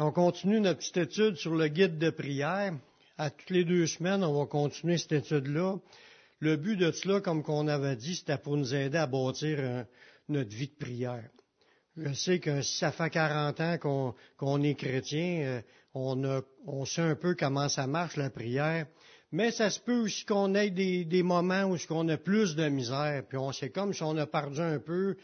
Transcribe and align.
On 0.00 0.12
continue 0.12 0.60
notre 0.60 0.78
petite 0.78 0.96
étude 0.96 1.34
sur 1.34 1.56
le 1.56 1.66
guide 1.66 1.98
de 1.98 2.10
prière. 2.10 2.72
À 3.16 3.30
toutes 3.30 3.50
les 3.50 3.64
deux 3.64 3.88
semaines, 3.88 4.22
on 4.22 4.38
va 4.38 4.46
continuer 4.46 4.96
cette 4.96 5.10
étude-là. 5.10 5.74
Le 6.38 6.56
but 6.56 6.76
de 6.76 6.92
cela, 6.92 7.20
comme 7.20 7.42
qu'on 7.42 7.66
avait 7.66 7.96
dit, 7.96 8.14
c'était 8.14 8.38
pour 8.38 8.56
nous 8.56 8.76
aider 8.76 8.96
à 8.96 9.08
bâtir 9.08 9.86
notre 10.28 10.50
vie 10.50 10.68
de 10.68 10.76
prière. 10.78 11.28
Je 11.96 12.12
sais 12.12 12.38
que 12.38 12.62
si 12.62 12.78
ça 12.78 12.92
fait 12.92 13.10
40 13.10 13.60
ans 13.60 14.14
qu'on 14.36 14.62
est 14.62 14.76
chrétien, 14.76 15.62
euh, 15.96 16.40
on, 16.64 16.84
sait 16.84 17.02
un 17.02 17.16
peu 17.16 17.34
comment 17.34 17.68
ça 17.68 17.88
marche 17.88 18.16
la 18.16 18.30
prière, 18.30 18.86
mais 19.32 19.50
ça 19.50 19.68
se 19.68 19.80
peut 19.80 20.02
aussi 20.02 20.24
qu'on 20.24 20.54
ait 20.54 20.70
des, 20.70 21.04
des, 21.06 21.24
moments 21.24 21.64
où 21.64 21.76
on 21.90 22.08
a 22.08 22.16
plus 22.16 22.54
de 22.54 22.68
misère, 22.68 23.24
puis 23.28 23.36
on 23.36 23.50
c'est 23.50 23.70
comme 23.70 23.92
si 23.92 24.04
on 24.04 24.16
a 24.16 24.28
perdu 24.28 24.60
un 24.60 24.78
peu 24.78 25.16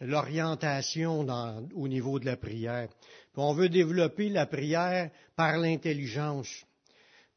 l'orientation 0.00 1.26
au 1.74 1.88
niveau 1.88 2.18
de 2.18 2.26
la 2.26 2.36
prière. 2.36 2.88
Puis 2.88 3.42
on 3.42 3.54
veut 3.54 3.68
développer 3.68 4.28
la 4.28 4.46
prière 4.46 5.10
par 5.36 5.58
l'intelligence. 5.58 6.64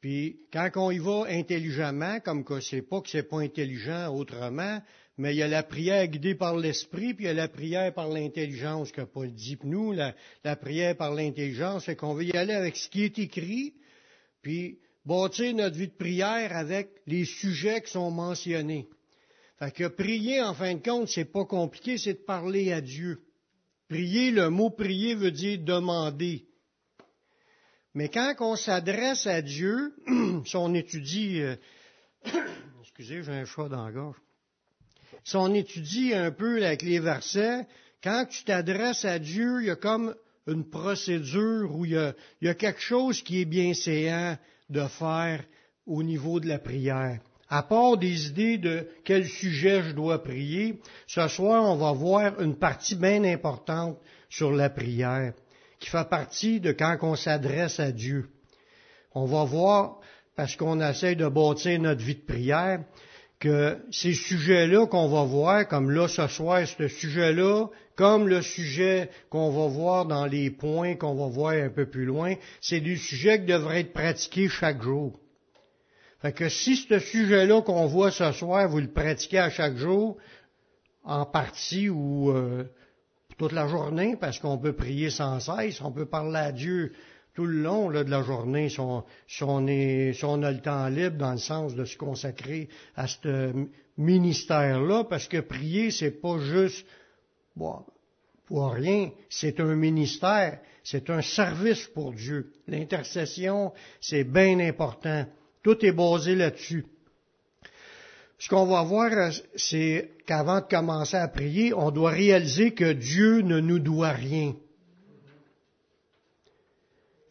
Puis 0.02 0.40
quand 0.54 0.70
on 0.76 0.92
y 0.92 1.00
va 1.00 1.26
intelligemment, 1.30 2.20
comme 2.20 2.44
que 2.44 2.60
c'est 2.60 2.82
pas 2.82 3.02
que 3.02 3.10
c'est 3.10 3.28
pas 3.28 3.40
intelligent 3.40 4.14
autrement, 4.14 4.80
mais 5.18 5.34
il 5.34 5.38
y 5.38 5.44
a 5.44 5.48
la 5.48 5.64
prière 5.64 6.08
guidée 6.08 6.36
par 6.36 6.56
l'esprit, 6.56 7.16
puis 7.16 7.26
il 7.26 7.28
y 7.28 7.32
a 7.32 7.34
la 7.34 7.48
prière 7.48 7.94
par 7.94 8.08
l'intelligence 8.08 8.92
que 8.92 9.02
Paul 9.02 9.34
dit. 9.34 9.58
nous, 9.64 9.92
la, 9.92 10.14
la 10.44 10.56
prière 10.56 10.96
par 10.96 11.14
l'intelligence, 11.14 11.86
c'est 11.86 11.96
qu'on 11.96 12.14
veut 12.14 12.26
y 12.26 12.38
aller 12.38 12.54
avec 12.54 12.76
ce 12.76 12.88
qui 12.90 13.04
est 13.04 13.18
écrit, 13.18 13.74
puis 14.44 14.78
bâtir 15.06 15.56
notre 15.56 15.76
vie 15.76 15.88
de 15.88 15.94
prière 15.94 16.56
avec 16.56 16.90
les 17.08 17.26
sujets 17.26 17.82
qui 17.82 17.92
sont 17.92 18.12
mentionnés. 18.12 18.88
Fait 19.60 19.72
que 19.72 19.88
prier, 19.88 20.42
en 20.42 20.54
fin 20.54 20.76
de 20.76 20.84
compte, 20.84 21.10
c'est 21.10 21.26
pas 21.26 21.46
compliqué, 21.46 21.98
c'est 21.98 22.14
de 22.14 22.20
parler 22.20 22.72
à 22.72 22.82
Dieu. 22.82 23.22
Prier, 23.90 24.30
le 24.30 24.50
mot 24.50 24.70
prier 24.70 25.16
veut 25.16 25.32
dire 25.32 25.60
demander. 25.60 26.46
Mais 27.96 28.10
quand 28.10 28.36
on 28.40 28.56
s'adresse 28.56 29.26
à 29.26 29.42
Dieu, 29.42 29.96
si 30.46 30.56
on 30.56 30.76
étudie, 30.76 31.42
euh, 31.42 31.56
excusez, 32.82 33.24
j'ai 33.24 33.32
un 33.32 33.46
choix 33.46 33.68
dans 33.68 33.84
la 33.84 33.92
gorge. 33.92 34.18
Si 35.24 35.36
on 35.36 35.52
étudie 35.54 36.14
un 36.14 36.32
peu 36.32 36.64
avec 36.64 36.84
les 36.84 37.00
versets, 37.00 37.66
quand 38.04 38.28
tu 38.30 38.44
t'adresses 38.44 39.06
à 39.06 39.18
Dieu, 39.18 39.62
il 39.62 39.68
y 39.68 39.72
a 39.72 39.76
comme 39.76 40.14
une 40.46 40.70
procédure 40.70 41.76
où 41.76 41.86
y 41.86 41.98
a, 41.98 42.14
il 42.42 42.48
y 42.48 42.50
a 42.50 42.56
quelque 42.56 42.82
chose 42.82 43.24
qui 43.24 43.42
est 43.42 43.46
bien 43.46 43.74
séant 43.74 44.38
de 44.70 44.86
faire 44.88 45.44
au 45.88 46.04
niveau 46.04 46.40
de 46.40 46.48
la 46.48 46.60
prière 46.60 47.20
à 47.50 47.64
part 47.64 47.98
des 47.98 48.28
idées 48.28 48.58
de 48.58 48.88
quel 49.04 49.26
sujet 49.26 49.84
je 49.84 49.94
dois 49.94 50.22
prier, 50.22 50.80
ce 51.08 51.28
soir, 51.28 51.64
on 51.64 51.78
va 51.78 51.92
voir 51.94 52.42
une 52.42 52.56
partie 52.56 52.96
bien 52.96 53.24
importante 53.24 53.98
sur 54.30 54.52
la 54.52 54.70
prière, 54.70 55.34
qui 55.80 55.90
fait 55.90 56.10
partie 56.10 56.60
de 56.60 56.72
quand 56.72 56.98
on 57.02 57.16
s'adresse 57.16 57.80
à 57.80 57.92
Dieu. 57.92 58.30
On 59.14 59.26
va 59.26 59.46
voir, 59.46 60.00
parce 60.36 60.56
qu'on 60.56 60.82
essaie 60.82 61.16
de 61.16 61.28
bâtir 61.28 61.80
notre 61.80 62.04
vie 62.04 62.16
de 62.16 62.26
prière, 62.26 62.82
que 63.40 63.78
ces 63.92 64.14
sujets-là 64.14 64.88
qu'on 64.88 65.08
va 65.08 65.24
voir, 65.24 65.68
comme 65.68 65.92
là 65.92 66.08
ce 66.08 66.28
soir, 66.28 66.68
ce 66.68 66.88
sujet-là, 66.88 67.68
comme 67.96 68.28
le 68.28 68.42
sujet 68.42 69.10
qu'on 69.30 69.52
va 69.52 69.68
voir 69.68 70.06
dans 70.06 70.26
les 70.26 70.50
points 70.50 70.96
qu'on 70.96 71.16
va 71.16 71.28
voir 71.28 71.54
un 71.54 71.70
peu 71.70 71.86
plus 71.88 72.06
loin, 72.06 72.36
c'est 72.62 72.80
des 72.80 72.96
sujets 72.96 73.40
qui 73.40 73.46
devraient 73.46 73.82
être 73.82 73.94
pratiqués 73.94 74.50
chaque 74.50 74.82
jour. 74.82 75.20
Fait 76.22 76.34
que 76.34 76.50
si 76.50 76.76
ce 76.76 77.00
sujet-là 77.00 77.62
qu'on 77.62 77.86
voit 77.86 78.12
ce 78.12 78.32
soir, 78.32 78.68
vous 78.68 78.80
le 78.80 78.92
pratiquez 78.92 79.40
à 79.40 79.50
chaque 79.50 79.78
jour, 79.78 80.18
en 81.04 81.26
partie 81.26 81.90
ou 81.90 82.32
euh, 82.32 82.66
toute 83.38 83.52
la 83.52 83.68
journée, 83.68 84.18
parce 84.20 84.40
qu'on 84.40 84.58
peut 84.58 84.74
prier 84.74 85.10
sans 85.10 85.40
cesse, 85.40 85.82
on 85.82 85.92
peut 85.92 86.06
parler 86.06 86.40
à 86.40 86.52
Dieu 86.52 86.94
tout 87.36 87.46
le 87.46 87.62
long 87.62 87.92
de 87.92 88.00
la 88.00 88.24
journée, 88.24 88.68
si 88.68 88.80
on, 88.80 89.04
est, 89.68 90.24
on, 90.24 90.42
a 90.42 90.52
le 90.52 90.60
temps 90.60 90.88
libre 90.88 91.18
dans 91.18 91.34
le 91.34 91.38
sens 91.38 91.76
de 91.76 91.86
se 91.86 91.96
consacrer 91.96 92.68
à 92.96 93.06
ce 93.06 93.54
ministère-là, 93.98 95.04
parce 95.04 95.28
que 95.28 95.38
prier, 95.42 95.92
c'est 95.92 96.20
pas 96.20 96.40
juste 96.40 96.84
bon, 97.56 97.86
pour 98.48 98.72
rien, 98.72 99.12
c'est 99.30 99.60
un 99.60 99.76
ministère, 99.76 100.60
c'est 100.84 101.12
un 101.12 101.22
service 101.22 101.86
pour 101.88 102.14
Dieu. 102.14 102.54
L'intercession, 102.68 103.72
c'est 104.02 104.24
bien 104.24 104.60
important. 104.60 105.26
Tout 105.68 105.86
est 105.86 105.92
basé 105.92 106.34
là-dessus. 106.34 106.86
Ce 108.40 108.48
qu'on 108.48 108.68
va 108.68 108.84
voir, 108.84 109.34
c'est 109.58 110.12
qu'avant 110.26 110.62
de 110.62 110.66
commencer 110.66 111.18
à 111.18 111.28
prier, 111.28 111.74
on 111.74 111.92
doit 111.92 112.12
réaliser 112.12 112.72
que 112.72 112.94
Dieu 112.94 113.42
ne 113.42 113.60
nous 113.60 113.80
doit 113.80 114.14
rien. 114.14 114.56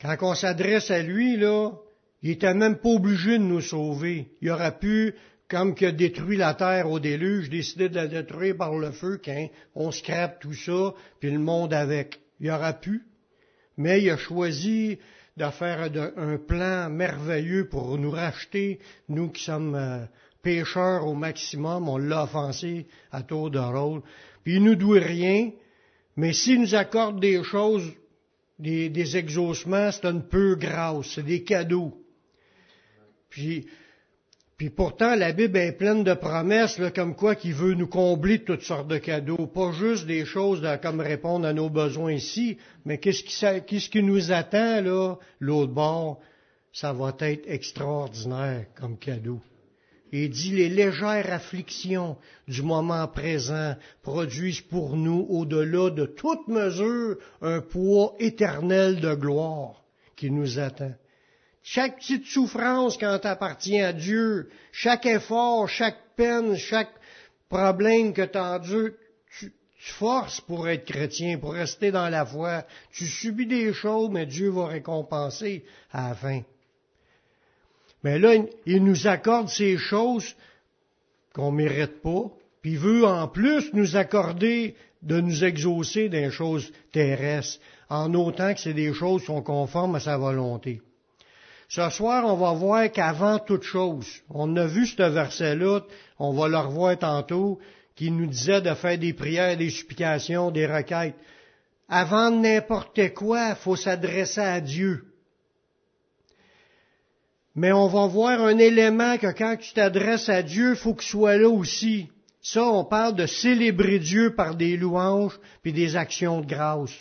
Quand 0.03 0.19
on 0.21 0.35
s'adresse 0.35 0.91
à 0.91 1.01
lui, 1.01 1.39
là, 1.39 1.71
il 2.21 2.33
était 2.33 2.53
même 2.53 2.77
pas 2.77 2.91
obligé 2.91 3.39
de 3.39 3.43
nous 3.43 3.63
sauver. 3.63 4.29
Il 4.43 4.51
aurait 4.51 4.79
pu, 4.79 5.15
comme 5.49 5.75
qu'il 5.75 5.87
a 5.87 5.93
détruit 5.93 6.37
la 6.37 6.53
terre 6.53 6.91
au 6.91 7.01
déluge, 7.01 7.49
décider 7.49 7.89
de 7.89 7.95
la 7.95 8.07
détruire 8.07 8.59
par 8.59 8.77
le 8.77 8.91
feu, 8.91 9.19
quand 9.25 9.49
on 9.75 9.91
scrape 9.91 10.41
tout 10.41 10.53
ça, 10.53 10.93
puis 11.21 11.31
le 11.31 11.39
monde 11.39 11.73
avec. 11.73 12.21
Il 12.41 12.51
aurait 12.51 12.81
pu. 12.81 13.01
Mais 13.79 14.03
il 14.03 14.11
a 14.11 14.19
choisi 14.19 14.99
de 15.37 15.51
faire 15.51 15.91
un 16.17 16.39
plan 16.39 16.89
merveilleux 16.89 17.69
pour 17.69 17.99
nous 17.99 18.11
racheter, 18.11 18.79
nous 19.09 19.29
qui 19.31 19.45
sommes 19.45 19.75
euh, 19.75 20.05
pécheurs 20.43 21.07
au 21.07 21.15
maximum, 21.15 21.89
on 21.89 21.99
l'a 21.99 22.25
offensé 22.25 22.87
à 23.13 23.23
tour 23.23 23.51
de 23.51 23.59
rôle. 23.59 24.03
Puis 24.45 24.57
il 24.57 24.63
nous 24.63 24.77
doit 24.77 25.01
rien, 25.01 25.51
mais 26.17 26.33
s'il 26.33 26.61
nous 26.61 26.75
accorde 26.75 27.21
des 27.21 27.43
choses, 27.43 27.93
des, 28.59 28.89
des 28.89 29.17
exaucements, 29.17 29.91
c'est 29.93 30.07
un 30.07 30.21
peu 30.21 30.55
grâce, 30.55 31.13
c'est 31.15 31.25
des 31.25 31.43
cadeaux. 31.43 32.01
Puis 33.29 33.67
puis 34.57 34.71
pourtant, 34.71 35.15
la 35.17 35.33
Bible 35.33 35.59
est 35.59 35.73
pleine 35.73 36.03
de 36.03 36.15
promesses, 36.15 36.81
comme 36.95 37.15
quoi 37.15 37.35
qu'il 37.35 37.53
veut 37.53 37.75
nous 37.75 37.89
combler 37.89 38.43
toutes 38.43 38.63
sortes 38.63 38.89
de 38.89 38.97
cadeaux. 38.97 39.47
Pas 39.47 39.73
juste 39.73 40.07
des 40.07 40.25
choses 40.25 40.67
comme 40.81 41.01
répondre 41.01 41.47
à 41.47 41.53
nos 41.53 41.69
besoins 41.69 42.13
ici, 42.13 42.57
mais 42.87 42.97
qu'est-ce 42.97 43.23
qui, 43.61 43.91
qui 43.91 44.03
nous 44.03 44.33
attend, 44.33 44.81
là, 44.81 45.17
l'autre 45.41 45.75
bord? 45.75 46.21
Ça 46.73 46.95
va 46.95 47.15
être 47.21 47.45
extraordinaire 47.47 48.65
comme 48.75 48.97
cadeau. 48.97 49.41
Il 50.11 50.31
dit 50.31 50.53
les 50.53 50.71
légères 50.71 51.33
afflictions 51.33 52.17
du 52.49 52.63
moment 52.63 53.07
présent 53.09 53.75
produisent 54.03 54.63
pour 54.63 54.97
nous, 54.97 55.27
au-delà 55.29 55.91
de 55.91 56.07
toute 56.07 56.49
mesure, 56.49 57.19
un 57.43 57.61
poids 57.61 58.15
éternel 58.19 59.01
de 59.01 59.15
gloire 59.15 59.85
qui 60.17 60.31
nous 60.31 60.59
attend. 60.59 60.95
Chaque 61.69 61.97
petite 61.97 62.27
souffrance 62.27 62.97
quand 62.97 63.27
appartient 63.27 63.81
à 63.81 63.93
Dieu, 63.93 64.51
chaque 64.71 65.05
effort, 65.05 65.69
chaque 65.69 65.99
peine, 66.15 66.55
chaque 66.55 66.93
problème 67.49 68.13
que 68.13 68.23
tu 68.23 68.95
tu, 69.37 69.53
tu 69.77 69.93
forces 69.95 70.41
pour 70.41 70.69
être 70.69 70.85
chrétien, 70.85 71.39
pour 71.39 71.55
rester 71.55 71.91
dans 71.91 72.09
la 72.09 72.25
foi. 72.25 72.65
Tu 72.93 73.07
subis 73.07 73.47
des 73.47 73.73
choses, 73.73 74.11
mais 74.13 74.27
Dieu 74.27 74.51
va 74.51 74.69
récompenser 74.69 75.65
à 75.91 76.11
la 76.11 76.15
fin. 76.15 76.43
Mais 78.05 78.21
là, 78.21 78.37
il 78.65 78.85
nous 78.85 79.09
accorde 79.09 79.49
ces 79.49 79.77
choses 79.77 80.37
qu'on 81.35 81.51
mérite 81.51 82.01
pas, 82.01 82.31
puis 82.63 82.75
il 82.75 82.79
veut 82.79 83.05
en 83.05 83.27
plus 83.27 83.73
nous 83.73 83.97
accorder 83.97 84.77
de 85.03 85.21
nous 85.21 85.43
exaucer 85.43 86.09
des 86.09 86.31
choses 86.31 86.71
terrestres, 86.93 87.59
en 87.89 88.15
autant 88.15 88.55
que 88.55 88.61
c'est 88.61 88.73
des 88.73 88.95
choses 88.95 89.23
qui 89.23 89.27
sont 89.27 89.43
conformes 89.43 89.97
à 89.97 90.01
sa 90.01 90.17
volonté. 90.17 90.81
Ce 91.69 91.91
soir, 91.91 92.25
on 92.25 92.37
va 92.37 92.53
voir 92.53 92.91
qu'avant 92.93 93.39
toute 93.39 93.65
chose, 93.65 94.07
on 94.31 94.57
a 94.57 94.67
vu 94.67 94.87
ce 94.87 95.03
verset-là, 95.03 95.81
on 96.19 96.33
va 96.33 96.49
le 96.49 96.59
revoir 96.59 96.99
tantôt, 96.99 97.59
qui 97.97 98.11
nous 98.11 98.27
disait 98.27 98.61
de 98.61 98.75
faire 98.75 98.99
des 98.99 99.13
prières, 99.13 99.57
des 99.57 99.71
supplications, 99.71 100.51
des 100.51 100.67
requêtes. 100.67 101.17
Avant 101.89 102.31
n'importe 102.31 103.15
quoi, 103.15 103.51
il 103.51 103.57
faut 103.57 103.77
s'adresser 103.77 104.41
à 104.41 104.61
Dieu. 104.61 105.05
Mais 107.55 107.73
on 107.73 107.89
va 107.89 108.07
voir 108.07 108.43
un 108.43 108.59
élément 108.59 109.17
que 109.17 109.33
quand 109.33 109.57
tu 109.57 109.73
t'adresses 109.73 110.29
à 110.29 110.43
Dieu, 110.43 110.71
il 110.71 110.77
faut 110.77 110.95
qu'il 110.95 111.09
soit 111.09 111.39
là 111.39 111.49
aussi. 111.49 112.09
Ça, 112.43 112.63
on 112.63 112.85
parle 112.85 113.17
de 113.17 113.27
célébrer 113.27 113.99
Dieu 113.99 114.35
par 114.35 114.55
des 114.55 114.77
louanges 114.77 115.41
puis 115.63 115.73
des 115.73 115.97
actions 115.97 116.43
de 116.43 116.47
grâce. 116.47 116.93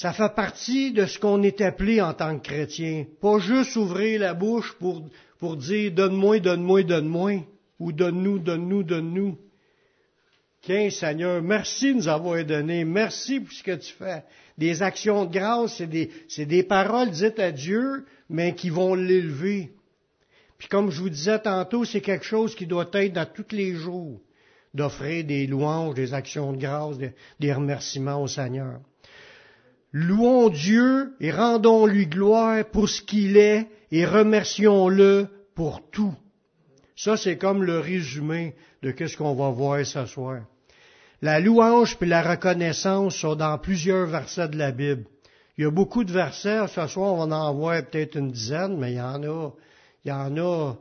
Ça 0.00 0.14
fait 0.14 0.34
partie 0.34 0.92
de 0.92 1.04
ce 1.04 1.18
qu'on 1.18 1.42
est 1.42 1.60
appelé 1.60 2.00
en 2.00 2.14
tant 2.14 2.38
que 2.38 2.48
chrétien. 2.48 3.04
Pas 3.20 3.38
juste 3.38 3.76
ouvrir 3.76 4.20
la 4.20 4.32
bouche 4.32 4.72
pour, 4.78 5.06
pour 5.38 5.58
dire 5.58 5.92
donne-moi, 5.92 6.40
donne-moi, 6.40 6.84
donne-moi, 6.84 7.44
ou 7.78 7.92
donne-nous, 7.92 8.38
donne-nous, 8.38 8.82
donne-nous. 8.82 9.36
Tiens, 10.62 10.88
Seigneur, 10.88 11.42
merci 11.42 11.92
de 11.92 11.98
nous 11.98 12.08
avoir 12.08 12.42
donné. 12.46 12.86
Merci 12.86 13.40
pour 13.40 13.52
ce 13.52 13.62
que 13.62 13.76
tu 13.76 13.92
fais. 13.92 14.24
Des 14.56 14.82
actions 14.82 15.26
de 15.26 15.34
grâce, 15.34 15.76
c'est 15.76 15.86
des, 15.86 16.10
c'est 16.28 16.46
des 16.46 16.62
paroles 16.62 17.10
dites 17.10 17.38
à 17.38 17.52
Dieu, 17.52 18.06
mais 18.30 18.54
qui 18.54 18.70
vont 18.70 18.94
l'élever. 18.94 19.70
Puis 20.56 20.68
comme 20.68 20.90
je 20.90 20.98
vous 20.98 21.10
disais 21.10 21.40
tantôt, 21.40 21.84
c'est 21.84 22.00
quelque 22.00 22.24
chose 22.24 22.54
qui 22.54 22.66
doit 22.66 22.88
être 22.94 23.12
dans 23.12 23.26
tous 23.26 23.54
les 23.54 23.74
jours, 23.74 24.18
d'offrir 24.72 25.26
des 25.26 25.46
louanges, 25.46 25.92
des 25.92 26.14
actions 26.14 26.54
de 26.54 26.58
grâce, 26.58 26.96
des, 26.96 27.12
des 27.38 27.52
remerciements 27.52 28.22
au 28.22 28.28
Seigneur. 28.28 28.80
Louons 29.92 30.50
Dieu 30.50 31.14
et 31.20 31.32
rendons-lui 31.32 32.06
gloire 32.06 32.64
pour 32.64 32.88
ce 32.88 33.02
qu'il 33.02 33.36
est 33.36 33.66
et 33.90 34.04
remercions-le 34.04 35.26
pour 35.54 35.82
tout. 35.90 36.14
Ça, 36.96 37.16
c'est 37.16 37.38
comme 37.38 37.64
le 37.64 37.80
résumé 37.80 38.54
de 38.82 38.94
ce 39.06 39.16
qu'on 39.16 39.34
va 39.34 39.50
voir 39.50 39.84
ce 39.84 40.06
soir. 40.06 40.42
La 41.22 41.40
louange 41.40 41.98
puis 41.98 42.08
la 42.08 42.22
reconnaissance 42.22 43.16
sont 43.16 43.34
dans 43.34 43.58
plusieurs 43.58 44.06
versets 44.06 44.48
de 44.48 44.56
la 44.56 44.70
Bible. 44.70 45.04
Il 45.58 45.64
y 45.64 45.66
a 45.66 45.70
beaucoup 45.70 46.04
de 46.04 46.12
versets. 46.12 46.66
Ce 46.68 46.86
soir, 46.86 47.12
on 47.14 47.26
va 47.26 47.36
en 47.36 47.54
voir 47.54 47.82
peut-être 47.84 48.16
une 48.16 48.30
dizaine, 48.30 48.78
mais 48.78 48.92
il 48.92 48.96
y 48.96 49.00
en 49.00 49.22
a, 49.22 49.50
il 50.04 50.08
y 50.08 50.12
en 50.12 50.36
a. 50.38 50.76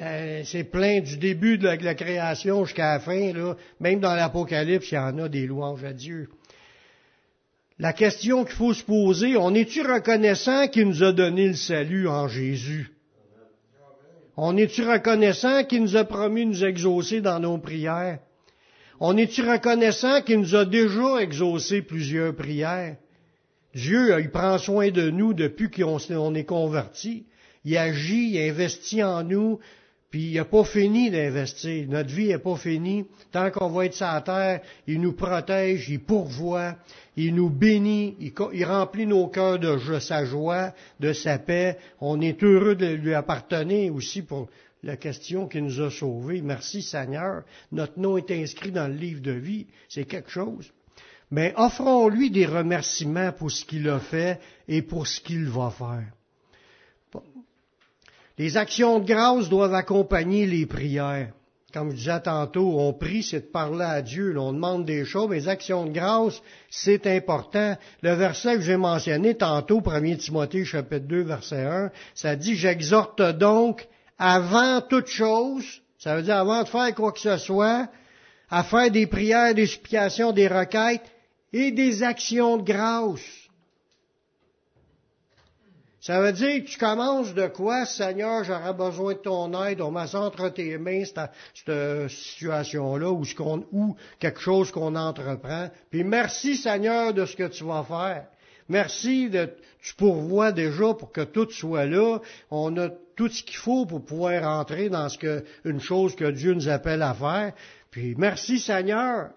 Euh, 0.00 0.42
c'est 0.44 0.64
plein 0.64 1.00
du 1.00 1.18
début 1.18 1.58
de 1.58 1.64
la, 1.66 1.94
création 1.94 2.64
jusqu'à 2.64 2.94
la 2.94 3.00
fin, 3.00 3.32
là. 3.32 3.56
Même 3.78 4.00
dans 4.00 4.14
l'Apocalypse, 4.14 4.90
il 4.90 4.94
y 4.94 4.98
en 4.98 5.18
a 5.18 5.28
des 5.28 5.46
louanges 5.46 5.84
à 5.84 5.92
Dieu. 5.92 6.28
La 7.78 7.92
question 7.92 8.44
qu'il 8.44 8.54
faut 8.54 8.74
se 8.74 8.84
poser, 8.84 9.36
on 9.36 9.54
est-tu 9.54 9.82
reconnaissant 9.82 10.68
qu'il 10.68 10.88
nous 10.88 11.02
a 11.02 11.12
donné 11.12 11.48
le 11.48 11.54
salut 11.54 12.08
en 12.08 12.28
Jésus? 12.28 12.90
On 14.36 14.56
est-tu 14.56 14.82
reconnaissant 14.82 15.64
qu'il 15.64 15.82
nous 15.82 15.96
a 15.96 16.04
promis 16.04 16.46
de 16.46 16.50
nous 16.50 16.64
exaucer 16.64 17.20
dans 17.20 17.38
nos 17.38 17.58
prières? 17.58 18.20
On 18.98 19.16
est-tu 19.16 19.42
reconnaissant 19.42 20.22
qu'il 20.22 20.38
nous 20.38 20.54
a 20.54 20.64
déjà 20.64 21.18
exaucé 21.18 21.82
plusieurs 21.82 22.34
prières? 22.34 22.96
Dieu, 23.74 24.18
il 24.20 24.30
prend 24.30 24.56
soin 24.58 24.90
de 24.90 25.10
nous 25.10 25.34
depuis 25.34 25.70
qu'on 25.70 26.34
est 26.34 26.44
converti. 26.44 27.26
Il 27.64 27.76
agit, 27.76 28.30
il 28.30 28.50
investit 28.50 29.02
en 29.02 29.22
nous, 29.22 29.58
puis 30.12 30.32
il 30.32 30.34
n'a 30.34 30.44
pas 30.44 30.62
fini 30.62 31.10
d'investir. 31.10 31.88
Notre 31.88 32.10
vie 32.10 32.28
n'est 32.28 32.38
pas 32.38 32.56
finie. 32.56 33.06
Tant 33.32 33.50
qu'on 33.50 33.70
va 33.70 33.86
être 33.86 33.94
sur 33.94 34.22
terre, 34.22 34.60
il 34.86 35.00
nous 35.00 35.14
protège, 35.14 35.88
il 35.88 36.00
pourvoit, 36.00 36.76
il 37.16 37.34
nous 37.34 37.48
bénit, 37.48 38.14
il, 38.20 38.64
remplit 38.66 39.06
nos 39.06 39.28
cœurs 39.28 39.58
de 39.58 39.98
sa 40.00 40.26
joie, 40.26 40.74
de 41.00 41.14
sa 41.14 41.38
paix. 41.38 41.78
On 42.02 42.20
est 42.20 42.44
heureux 42.44 42.74
de 42.74 42.88
lui 42.88 43.14
appartenir 43.14 43.94
aussi 43.94 44.20
pour 44.20 44.50
la 44.82 44.98
question 44.98 45.48
qui 45.48 45.62
nous 45.62 45.80
a 45.80 45.90
sauvés. 45.90 46.42
Merci 46.42 46.82
Seigneur. 46.82 47.44
Notre 47.72 47.98
nom 47.98 48.18
est 48.18 48.30
inscrit 48.30 48.70
dans 48.70 48.88
le 48.88 48.94
livre 48.94 49.22
de 49.22 49.32
vie. 49.32 49.66
C'est 49.88 50.04
quelque 50.04 50.30
chose. 50.30 50.70
Mais 51.30 51.54
offrons-lui 51.56 52.30
des 52.30 52.44
remerciements 52.44 53.32
pour 53.32 53.50
ce 53.50 53.64
qu'il 53.64 53.88
a 53.88 53.98
fait 53.98 54.38
et 54.68 54.82
pour 54.82 55.06
ce 55.06 55.22
qu'il 55.22 55.46
va 55.46 55.70
faire. 55.70 56.12
Les 58.42 58.56
actions 58.56 58.98
de 58.98 59.06
grâce 59.06 59.48
doivent 59.48 59.72
accompagner 59.72 60.46
les 60.46 60.66
prières. 60.66 61.28
Comme 61.72 61.92
je 61.92 61.96
disais 61.96 62.20
tantôt, 62.22 62.76
on 62.76 62.92
prie, 62.92 63.22
c'est 63.22 63.38
de 63.38 63.52
parler 63.52 63.84
à 63.84 64.02
Dieu, 64.02 64.36
on 64.36 64.52
demande 64.52 64.84
des 64.84 65.04
choses, 65.04 65.28
mais 65.30 65.36
les 65.36 65.48
actions 65.48 65.86
de 65.86 65.92
grâce, 65.92 66.42
c'est 66.68 67.06
important. 67.06 67.76
Le 68.02 68.14
verset 68.14 68.56
que 68.56 68.62
j'ai 68.62 68.76
mentionné 68.76 69.36
tantôt, 69.36 69.80
1 69.86 70.16
Timothée 70.16 70.64
chapitre 70.64 71.06
2, 71.06 71.22
verset 71.22 71.62
1, 71.62 71.92
ça 72.16 72.34
dit, 72.34 72.56
j'exhorte 72.56 73.22
donc 73.22 73.86
avant 74.18 74.80
toute 74.80 75.06
chose, 75.06 75.64
ça 76.00 76.16
veut 76.16 76.22
dire 76.22 76.38
avant 76.38 76.64
de 76.64 76.68
faire 76.68 76.92
quoi 76.96 77.12
que 77.12 77.20
ce 77.20 77.36
soit, 77.36 77.86
à 78.50 78.64
faire 78.64 78.90
des 78.90 79.06
prières, 79.06 79.54
des 79.54 79.66
supplications, 79.66 80.32
des 80.32 80.48
requêtes 80.48 81.12
et 81.52 81.70
des 81.70 82.02
actions 82.02 82.56
de 82.56 82.64
grâce 82.64 83.41
ça 86.02 86.20
veut 86.20 86.32
dire 86.32 86.64
que 86.64 86.68
tu 86.68 86.78
commences 86.78 87.32
de 87.32 87.46
quoi, 87.46 87.86
Seigneur, 87.86 88.42
j'aurais 88.42 88.74
besoin 88.74 89.12
de 89.12 89.18
ton 89.18 89.64
aide, 89.64 89.80
on 89.80 89.92
met 89.92 90.12
entre 90.16 90.48
tes 90.48 90.76
mains 90.76 91.04
cette, 91.04 92.10
situation-là 92.10 93.08
ou, 93.08 93.22
ou 93.70 93.96
quelque 94.18 94.40
chose 94.40 94.72
qu'on 94.72 94.96
entreprend. 94.96 95.70
Puis 95.90 96.02
merci, 96.02 96.56
Seigneur, 96.56 97.14
de 97.14 97.24
ce 97.24 97.36
que 97.36 97.46
tu 97.46 97.62
vas 97.62 97.84
faire. 97.84 98.26
Merci 98.68 99.30
de, 99.30 99.50
tu 99.80 99.94
pourvois 99.94 100.50
déjà 100.50 100.92
pour 100.94 101.12
que 101.12 101.20
tout 101.20 101.48
soit 101.50 101.86
là. 101.86 102.18
On 102.50 102.76
a 102.78 102.88
tout 103.14 103.28
ce 103.28 103.44
qu'il 103.44 103.58
faut 103.58 103.86
pour 103.86 104.04
pouvoir 104.04 104.42
entrer 104.42 104.88
dans 104.88 105.08
ce 105.08 105.18
que, 105.18 105.44
une 105.64 105.80
chose 105.80 106.16
que 106.16 106.32
Dieu 106.32 106.54
nous 106.54 106.68
appelle 106.68 107.02
à 107.02 107.14
faire. 107.14 107.52
Puis 107.92 108.16
merci, 108.18 108.58
Seigneur. 108.58 109.30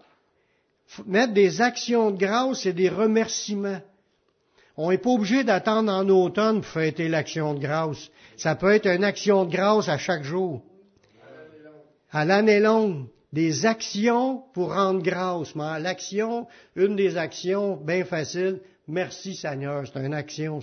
Mettre 1.05 1.33
des 1.33 1.61
actions 1.61 2.09
de 2.09 2.17
grâce 2.17 2.65
et 2.65 2.73
des 2.73 2.89
remerciements. 2.89 3.81
On 4.77 4.91
n'est 4.91 4.97
pas 4.97 5.11
obligé 5.11 5.43
d'attendre 5.43 5.91
en 5.91 6.07
automne 6.09 6.61
pour 6.61 6.69
fêter 6.69 7.07
l'action 7.07 7.53
de 7.53 7.59
grâce. 7.59 8.09
Ça 8.35 8.55
peut 8.55 8.73
être 8.73 8.87
une 8.87 9.05
action 9.05 9.45
de 9.45 9.51
grâce 9.51 9.87
à 9.87 9.97
chaque 9.97 10.23
jour. 10.23 10.61
À 12.11 12.25
l'année 12.25 12.59
longue. 12.59 13.05
Des 13.31 13.65
actions 13.65 14.43
pour 14.53 14.73
rendre 14.73 15.01
grâce. 15.01 15.55
Mais 15.55 15.79
l'action, 15.79 16.47
une 16.75 16.95
des 16.95 17.17
actions 17.17 17.75
bien 17.75 18.05
facile, 18.05 18.61
merci 18.87 19.35
Seigneur, 19.35 19.83
c'est 19.85 19.99
une 19.99 20.13
action. 20.13 20.59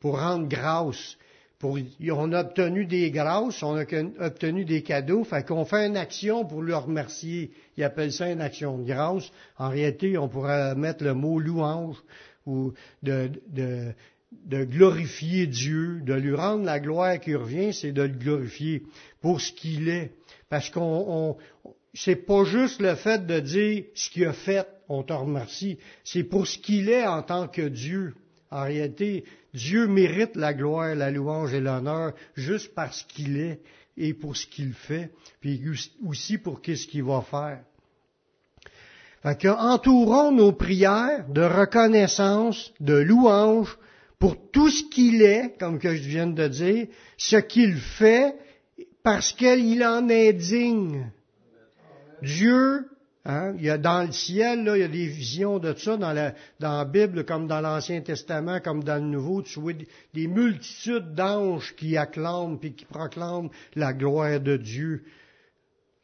Pour 0.00 0.18
rendre 0.18 0.48
grâce. 0.48 1.16
Pour, 1.58 1.76
on 2.12 2.32
a 2.32 2.40
obtenu 2.40 2.86
des 2.86 3.10
grâces, 3.10 3.62
on 3.62 3.76
a 3.76 3.84
obtenu 4.18 4.64
des 4.64 4.82
cadeaux, 4.82 5.24
fait 5.24 5.46
qu'on 5.46 5.66
fait 5.66 5.88
une 5.88 5.98
action 5.98 6.46
pour 6.46 6.62
le 6.62 6.74
remercier. 6.74 7.50
Ils 7.76 7.84
appellent 7.84 8.14
ça 8.14 8.30
une 8.30 8.40
action 8.40 8.78
de 8.78 8.84
grâce. 8.84 9.30
En 9.58 9.68
réalité, 9.68 10.16
on 10.16 10.26
pourrait 10.26 10.74
mettre 10.74 11.04
le 11.04 11.12
mot 11.12 11.38
louange 11.38 11.96
de, 13.02 13.94
glorifier 14.64 15.46
Dieu, 15.46 16.00
de 16.02 16.14
lui 16.14 16.34
rendre 16.34 16.64
la 16.64 16.80
gloire 16.80 17.18
qui 17.20 17.34
revient, 17.34 17.72
c'est 17.72 17.92
de 17.92 18.02
le 18.02 18.08
glorifier 18.08 18.82
pour 19.20 19.40
ce 19.40 19.52
qu'il 19.52 19.88
est. 19.88 20.12
Parce 20.48 20.70
qu'on 20.70 21.04
on, 21.08 21.36
c'est 21.94 22.16
pas 22.16 22.44
juste 22.44 22.80
le 22.80 22.94
fait 22.94 23.26
de 23.26 23.40
dire 23.40 23.84
ce 23.94 24.10
qu'il 24.10 24.24
a 24.26 24.32
fait, 24.32 24.66
on 24.88 25.02
te 25.02 25.12
remercie, 25.12 25.78
c'est 26.04 26.24
pour 26.24 26.46
ce 26.46 26.58
qu'il 26.58 26.88
est 26.88 27.06
en 27.06 27.22
tant 27.22 27.48
que 27.48 27.62
Dieu. 27.62 28.14
En 28.50 28.64
réalité, 28.64 29.24
Dieu 29.54 29.86
mérite 29.86 30.34
la 30.36 30.54
gloire, 30.54 30.94
la 30.94 31.10
louange 31.10 31.54
et 31.54 31.60
l'honneur 31.60 32.12
juste 32.34 32.74
parce 32.74 33.02
qu'il 33.04 33.36
est 33.36 33.60
et 33.96 34.14
pour 34.14 34.36
ce 34.36 34.46
qu'il 34.46 34.72
fait, 34.72 35.10
puis 35.40 35.62
aussi 36.04 36.38
pour 36.38 36.60
qu'est-ce 36.62 36.86
qu'il 36.86 37.04
va 37.04 37.22
faire. 37.22 37.62
Fait 39.22 39.38
que 39.38 39.48
entourons 39.48 40.32
nos 40.32 40.52
prières 40.52 41.26
de 41.28 41.42
reconnaissance, 41.42 42.72
de 42.80 42.94
louange 42.94 43.76
pour 44.18 44.36
tout 44.50 44.70
ce 44.70 44.84
qu'il 44.84 45.22
est, 45.22 45.58
comme 45.58 45.78
que 45.78 45.94
je 45.94 46.08
viens 46.08 46.26
de 46.26 46.48
dire, 46.48 46.86
ce 47.18 47.36
qu'il 47.36 47.76
fait, 47.76 48.34
parce 49.02 49.32
qu'il 49.32 49.84
en 49.84 50.08
est 50.08 50.32
digne. 50.32 51.10
Dieu, 52.22 52.88
hein, 53.24 53.54
il 53.56 53.64
y 53.64 53.70
a 53.70 53.78
dans 53.78 54.06
le 54.06 54.12
ciel, 54.12 54.64
là, 54.64 54.76
il 54.76 54.80
y 54.80 54.84
a 54.84 54.88
des 54.88 55.06
visions 55.06 55.58
de 55.58 55.74
ça 55.74 55.96
dans 55.96 56.12
la, 56.12 56.34
dans 56.58 56.78
la 56.78 56.84
Bible, 56.84 57.24
comme 57.24 57.46
dans 57.46 57.60
l'Ancien 57.60 58.00
Testament, 58.00 58.60
comme 58.60 58.84
dans 58.84 59.02
le 59.02 59.08
Nouveau, 59.08 59.42
tu 59.42 59.60
vois 59.60 59.72
des, 60.14 60.26
multitudes 60.26 61.14
d'anges 61.14 61.74
qui 61.76 61.96
acclament 61.96 62.58
puis 62.58 62.72
qui 62.72 62.84
proclament 62.86 63.50
la 63.74 63.92
gloire 63.92 64.40
de 64.40 64.56
Dieu 64.56 65.02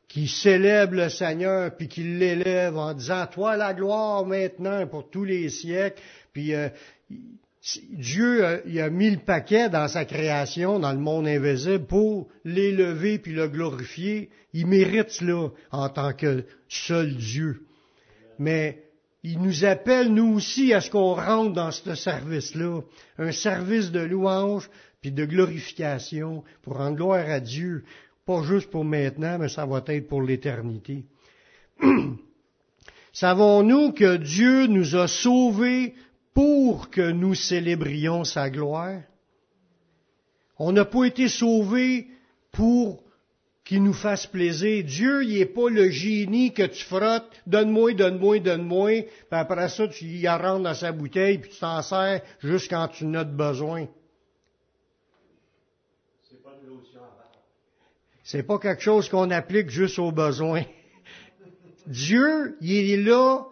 qui 0.08 0.28
célèbre 0.28 0.94
le 0.94 1.08
Seigneur, 1.08 1.76
puis 1.76 1.88
qui 1.88 2.02
l'élève 2.02 2.76
en 2.76 2.94
disant, 2.94 3.26
toi 3.26 3.56
la 3.56 3.74
gloire 3.74 4.24
maintenant 4.24 4.86
pour 4.86 5.10
tous 5.10 5.24
les 5.24 5.48
siècles. 5.48 6.00
Puis 6.32 6.54
euh, 6.54 6.68
Dieu 7.90 8.44
a, 8.44 8.58
il 8.66 8.80
a 8.80 8.90
mis 8.90 9.10
le 9.10 9.18
paquet 9.18 9.68
dans 9.68 9.88
sa 9.88 10.04
création, 10.04 10.78
dans 10.78 10.92
le 10.92 10.98
monde 10.98 11.26
invisible, 11.26 11.86
pour 11.86 12.28
l'élever 12.44 13.18
puis 13.18 13.32
le 13.32 13.48
glorifier. 13.48 14.30
Il 14.52 14.68
mérite 14.68 15.10
cela 15.10 15.50
en 15.72 15.88
tant 15.88 16.12
que 16.12 16.44
seul 16.68 17.16
Dieu. 17.16 17.66
Mais 18.38 18.84
il 19.24 19.40
nous 19.40 19.64
appelle, 19.64 20.12
nous 20.14 20.34
aussi, 20.34 20.72
à 20.72 20.80
ce 20.80 20.90
qu'on 20.90 21.14
rentre 21.14 21.52
dans 21.52 21.72
ce 21.72 21.96
service-là, 21.96 22.82
un 23.18 23.32
service 23.32 23.90
de 23.90 24.00
louange 24.00 24.70
puis 25.00 25.10
de 25.10 25.24
glorification 25.24 26.44
pour 26.62 26.76
rendre 26.76 26.96
gloire 26.96 27.28
à 27.28 27.40
Dieu. 27.40 27.82
Pas 28.26 28.42
juste 28.42 28.70
pour 28.70 28.84
maintenant, 28.84 29.38
mais 29.38 29.48
ça 29.48 29.64
va 29.64 29.82
être 29.86 30.08
pour 30.08 30.20
l'éternité. 30.20 31.04
Savons-nous 33.12 33.92
que 33.92 34.16
Dieu 34.16 34.66
nous 34.66 34.96
a 34.96 35.06
sauvés 35.06 35.94
pour 36.34 36.90
que 36.90 37.12
nous 37.12 37.34
célébrions 37.34 38.24
sa 38.24 38.50
gloire? 38.50 39.00
On 40.58 40.72
n'a 40.72 40.84
pas 40.84 41.04
été 41.04 41.28
sauvés 41.28 42.08
pour 42.50 43.02
qu'il 43.64 43.82
nous 43.82 43.92
fasse 43.92 44.26
plaisir. 44.26 44.84
Dieu, 44.84 45.24
il 45.24 45.38
n'est 45.38 45.46
pas 45.46 45.68
le 45.68 45.90
génie 45.90 46.52
que 46.52 46.62
tu 46.62 46.84
frottes, 46.84 47.30
donne-moi, 47.46 47.94
donne-moi, 47.94 48.40
donne-moi, 48.40 49.02
puis 49.02 49.12
après 49.30 49.68
ça, 49.68 49.88
tu 49.88 50.04
y 50.04 50.28
rentres 50.28 50.62
dans 50.62 50.74
sa 50.74 50.92
bouteille, 50.92 51.38
puis 51.38 51.50
tu 51.50 51.58
t'en 51.58 51.82
sers 51.82 52.22
juste 52.40 52.70
quand 52.70 52.88
tu 52.88 53.06
n'as 53.06 53.24
besoin. 53.24 53.86
C'est 58.26 58.42
pas 58.42 58.58
quelque 58.58 58.82
chose 58.82 59.08
qu'on 59.08 59.30
applique 59.30 59.70
juste 59.70 60.00
aux 60.00 60.10
besoins. 60.10 60.64
Dieu, 61.86 62.56
il 62.60 62.90
est 62.90 62.96
là, 62.96 63.44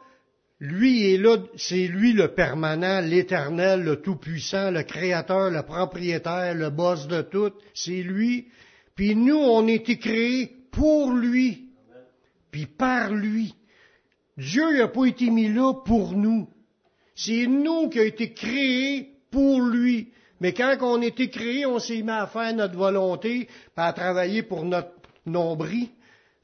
lui 0.59 0.99
il 0.99 1.15
est 1.15 1.19
là, 1.19 1.37
c'est 1.55 1.87
lui 1.87 2.13
le 2.13 2.35
permanent, 2.35 3.01
l'éternel, 3.01 3.85
le 3.85 4.03
tout-puissant, 4.03 4.73
le 4.73 4.83
créateur, 4.83 5.51
le 5.51 5.63
propriétaire, 5.63 6.57
le 6.57 6.71
boss 6.71 7.07
de 7.07 7.23
tout, 7.23 7.53
c'est 7.73 8.03
lui. 8.03 8.49
Puis 8.97 9.15
nous, 9.15 9.37
on 9.37 9.69
a 9.69 9.71
été 9.71 9.97
créés 9.97 10.51
pour 10.73 11.13
lui, 11.13 11.69
puis 12.51 12.67
par 12.67 13.13
lui. 13.13 13.55
Dieu 14.37 14.77
n'a 14.77 14.89
pas 14.89 15.05
été 15.05 15.31
mis 15.31 15.55
là 15.55 15.73
pour 15.73 16.17
nous. 16.17 16.49
C'est 17.15 17.47
nous 17.47 17.89
qui 17.91 18.01
avons 18.01 18.09
été 18.09 18.33
créés 18.33 19.11
pour 19.31 19.61
lui. 19.61 20.09
Mais 20.45 20.53
quand 20.53 20.77
on 20.83 21.01
été 21.01 21.31
créés, 21.31 21.65
on 21.65 21.79
s'est 21.79 22.03
mis 22.03 22.11
à 22.11 22.27
faire 22.27 22.53
notre 22.53 22.77
volonté, 22.77 23.49
à 23.79 23.95
travailler 23.95 24.43
pour 24.43 24.63
notre 24.67 24.91
nombril, 25.25 25.89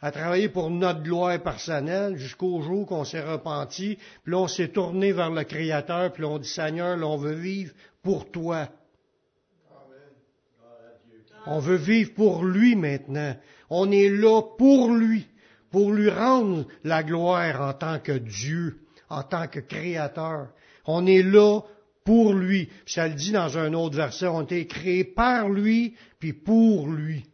à 0.01 0.11
travailler 0.11 0.49
pour 0.49 0.71
notre 0.71 1.03
gloire 1.03 1.39
personnelle, 1.43 2.17
jusqu'au 2.17 2.63
jour 2.63 2.87
qu'on 2.87 3.05
s'est 3.05 3.21
repenti, 3.21 3.99
puis 4.25 4.33
on 4.33 4.49
s'est 4.49 4.69
tourné 4.69 5.13
vers 5.13 5.29
le 5.29 5.45
Créateur, 5.45 6.15
puis 6.15 6.25
on 6.25 6.39
dit 6.39 6.49
Seigneur, 6.49 6.97
là 6.97 7.07
on 7.07 7.19
veut 7.19 7.35
vivre 7.35 7.75
pour 8.03 8.31
toi. 8.31 8.71
On 11.45 11.59
veut 11.59 11.77
vivre 11.77 12.15
pour 12.15 12.43
lui 12.43 12.77
maintenant. 12.77 13.37
On 13.69 13.93
est 13.93 14.09
là 14.09 14.41
pour 14.57 14.95
lui, 14.95 15.29
pour 15.71 15.93
lui 15.93 16.09
rendre 16.09 16.65
la 16.85 17.03
gloire 17.03 17.61
en 17.61 17.75
tant 17.75 17.99
que 17.99 18.13
Dieu, 18.13 18.79
en 19.11 19.25
tant 19.25 19.47
que 19.47 19.61
Créateur. 19.61 20.49
On 20.87 21.07
est 21.07 21.23
là 21.23 21.61
pour 22.11 22.35
lui. 22.35 22.67
Puis 22.67 22.95
ça 22.95 23.07
le 23.07 23.15
dit 23.15 23.31
dans 23.31 23.57
un 23.57 23.73
autre 23.73 23.97
verset, 23.97 24.27
on 24.27 24.41
a 24.41 24.43
été 24.43 24.67
créés 24.67 25.05
par 25.05 25.49
lui, 25.49 25.95
puis 26.19 26.33
pour 26.33 26.89
lui. 26.89 27.25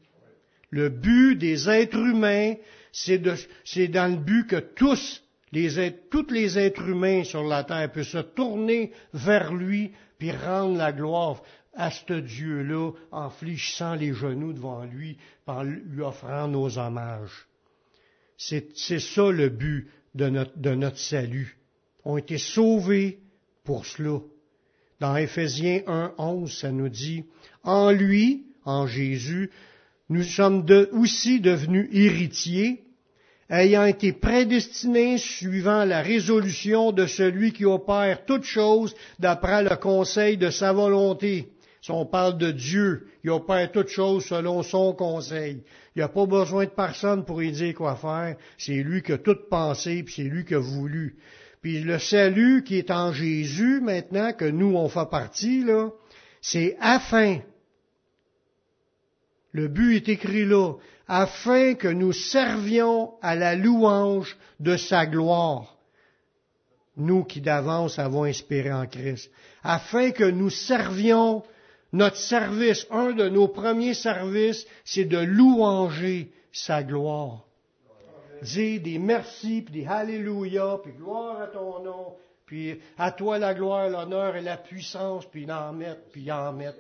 Le 0.69 0.91
but 0.91 1.35
des 1.35 1.71
êtres 1.71 1.97
humains, 1.97 2.57
c'est 2.93 3.17
dans 3.17 4.11
le 4.13 4.19
but 4.19 4.47
que 4.47 4.57
tous 4.57 5.23
les, 5.53 5.95
tous 6.11 6.31
les 6.31 6.59
êtres 6.59 6.87
humains 6.87 7.25
sur 7.25 7.43
la 7.45 7.65
terre 7.65 7.91
puissent 7.91 8.09
se 8.09 8.19
tourner 8.19 8.93
vers 9.15 9.55
lui, 9.55 9.93
puis 10.19 10.31
rendre 10.31 10.77
la 10.77 10.93
gloire 10.93 11.43
à 11.73 11.91
ce 11.91 12.13
Dieu-là 12.13 12.91
en 13.13 13.31
fléchissant 13.31 13.95
les 13.95 14.13
genoux 14.13 14.53
devant 14.53 14.85
lui, 14.85 15.17
en 15.47 15.63
lui 15.63 16.03
offrant 16.03 16.49
nos 16.49 16.77
hommages. 16.77 17.47
C'est 18.37 18.99
ça 18.99 19.31
le 19.31 19.49
but 19.49 19.89
de 20.15 20.29
notre, 20.29 20.59
de 20.59 20.75
notre 20.75 20.99
salut. 20.99 21.57
On 22.05 22.17
a 22.17 22.19
été 22.19 22.37
sauvés 22.37 23.21
pour 23.65 23.87
cela. 23.87 24.19
Dans 25.01 25.17
Éphésiens 25.17 25.83
1, 25.87 26.15
11, 26.17 26.51
ça 26.51 26.73
nous 26.73 26.89
dit, 26.89 27.25
en 27.63 27.91
lui, 27.91 28.47
en 28.65 28.87
Jésus, 28.87 29.51
nous 30.09 30.23
sommes 30.23 30.65
aussi 30.93 31.41
devenus 31.41 31.89
héritiers, 31.93 32.83
ayant 33.51 33.85
été 33.85 34.13
prédestinés 34.13 35.19
suivant 35.19 35.85
la 35.85 36.01
résolution 36.01 36.93
de 36.93 37.07
celui 37.07 37.53
qui 37.53 37.65
opère 37.65 38.25
toutes 38.25 38.45
choses 38.45 38.95
d'après 39.19 39.63
le 39.63 39.77
conseil 39.77 40.37
de 40.37 40.51
sa 40.51 40.73
volonté. 40.73 41.49
Si 41.83 41.91
on 41.93 42.07
parle 42.07 42.39
de 42.39 42.51
Dieu, 42.51 43.07
il 43.23 43.31
opère 43.31 43.71
toutes 43.71 43.89
choses 43.89 44.25
selon 44.25 44.63
son 44.63 44.93
conseil. 44.93 45.63
Il 45.95 45.99
n'y 45.99 46.03
a 46.03 46.09
pas 46.09 46.27
besoin 46.27 46.65
de 46.65 46.71
personne 46.71 47.25
pour 47.25 47.41
lui 47.41 47.53
dire 47.53 47.75
quoi 47.75 47.95
faire. 47.97 48.37
C'est 48.59 48.83
lui 48.83 49.03
qui 49.03 49.13
a 49.13 49.19
tout 49.19 49.37
pensé, 49.49 50.03
puis 50.03 50.15
c'est 50.17 50.23
lui 50.23 50.45
qui 50.45 50.55
a 50.55 50.59
voulu. 50.59 51.17
Puis 51.63 51.81
le 51.81 51.99
salut 51.99 52.63
qui 52.65 52.79
est 52.79 52.91
en 52.91 53.13
Jésus 53.13 53.81
maintenant, 53.81 54.33
que 54.33 54.45
nous 54.45 54.77
on 54.77 54.89
fait 54.89 55.11
partie, 55.11 55.65
là, 55.65 55.91
c'est 56.41 56.77
afin. 56.81 57.41
Le 59.53 59.69
but 59.69 59.97
est 59.97 60.09
écrit 60.09 60.45
là, 60.45 60.75
afin 61.09 61.75
que 61.75 61.89
nous 61.89 62.13
servions 62.13 63.15
à 63.23 63.35
la 63.35 63.55
louange 63.55 64.37
de 64.61 64.77
sa 64.77 65.07
gloire. 65.07 65.77
Nous 66.97 67.25
qui 67.25 67.41
d'avance 67.41 67.99
avons 67.99 68.27
espéré 68.27 68.73
en 68.73 68.87
Christ. 68.87 69.31
Afin 69.63 70.11
que 70.11 70.25
nous 70.25 70.51
servions 70.51 71.43
notre 71.93 72.17
service, 72.17 72.87
un 72.91 73.13
de 73.13 73.29
nos 73.29 73.49
premiers 73.49 73.95
services, 73.95 74.67
c'est 74.85 75.05
de 75.05 75.19
louanger 75.19 76.33
sa 76.53 76.83
gloire 76.83 77.46
dire 78.43 78.81
des 78.81 78.99
merci, 78.99 79.63
puis 79.63 79.81
des 79.81 79.87
Alléluia, 79.87 80.79
puis 80.83 80.93
gloire 80.93 81.41
à 81.41 81.47
ton 81.49 81.83
nom, 81.83 82.15
puis 82.47 82.81
à 82.99 83.13
toi 83.13 83.39
la 83.39 83.55
gloire, 83.55 83.89
l'honneur 83.89 84.37
et 84.37 84.43
la 84.43 84.57
puissance, 84.57 85.27
puis 85.27 85.51
en 85.51 85.73
mettre, 85.73 86.03
puis 86.13 86.31
en 86.31 86.53
mettre, 86.53 86.79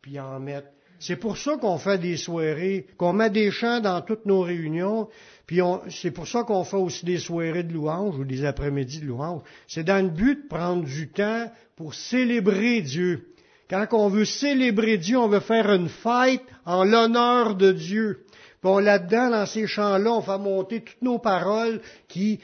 puis 0.00 0.18
en 0.18 0.38
mettre. 0.40 0.68
C'est 1.00 1.16
pour 1.16 1.38
ça 1.38 1.56
qu'on 1.56 1.78
fait 1.78 1.96
des 1.96 2.18
soirées, 2.18 2.86
qu'on 2.98 3.14
met 3.14 3.30
des 3.30 3.50
chants 3.50 3.80
dans 3.80 4.02
toutes 4.02 4.26
nos 4.26 4.42
réunions, 4.42 5.08
puis 5.46 5.60
c'est 5.88 6.10
pour 6.10 6.28
ça 6.28 6.44
qu'on 6.44 6.62
fait 6.62 6.76
aussi 6.76 7.06
des 7.06 7.18
soirées 7.18 7.62
de 7.62 7.72
louange 7.72 8.18
ou 8.18 8.24
des 8.24 8.44
après-midi 8.44 9.00
de 9.00 9.06
louange. 9.06 9.40
C'est 9.66 9.84
dans 9.84 10.04
le 10.04 10.10
but 10.10 10.42
de 10.42 10.48
prendre 10.48 10.84
du 10.84 11.08
temps 11.08 11.50
pour 11.74 11.94
célébrer 11.94 12.82
Dieu. 12.82 13.30
Quand 13.70 13.86
on 13.92 14.08
veut 14.08 14.26
célébrer 14.26 14.98
Dieu, 14.98 15.16
on 15.16 15.28
veut 15.28 15.40
faire 15.40 15.72
une 15.72 15.88
fête 15.88 16.42
en 16.66 16.84
l'honneur 16.84 17.54
de 17.54 17.72
Dieu. 17.72 18.26
Bon, 18.62 18.78
là-dedans, 18.78 19.30
dans 19.30 19.46
ces 19.46 19.66
chants-là, 19.66 20.12
on 20.12 20.20
fait 20.20 20.38
monter 20.38 20.82
toutes 20.82 21.02
nos 21.02 21.18
paroles 21.18 21.80
qui, 22.08 22.40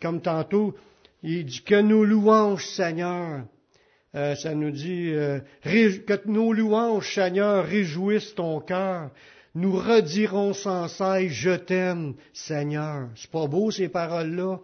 comme 0.00 0.20
tantôt, 0.20 0.74
il 1.22 1.46
dit 1.46 1.62
que 1.62 1.80
nos 1.80 2.04
louanges, 2.04 2.66
Seigneur, 2.66 3.44
euh, 4.14 4.34
ça 4.34 4.54
nous 4.54 4.70
dit 4.70 5.10
euh, 5.12 5.40
que 5.64 6.28
nos 6.28 6.52
louanges, 6.52 7.14
Seigneur, 7.14 7.64
réjouissent 7.64 8.34
ton 8.34 8.60
cœur. 8.60 9.10
Nous 9.54 9.72
redirons 9.72 10.52
sans 10.52 10.86
cesse, 10.88 11.32
je 11.32 11.56
t'aime, 11.56 12.14
Seigneur. 12.32 13.08
C'est 13.16 13.30
pas 13.30 13.46
beau 13.46 13.70
ces 13.70 13.88
paroles-là? 13.88 14.58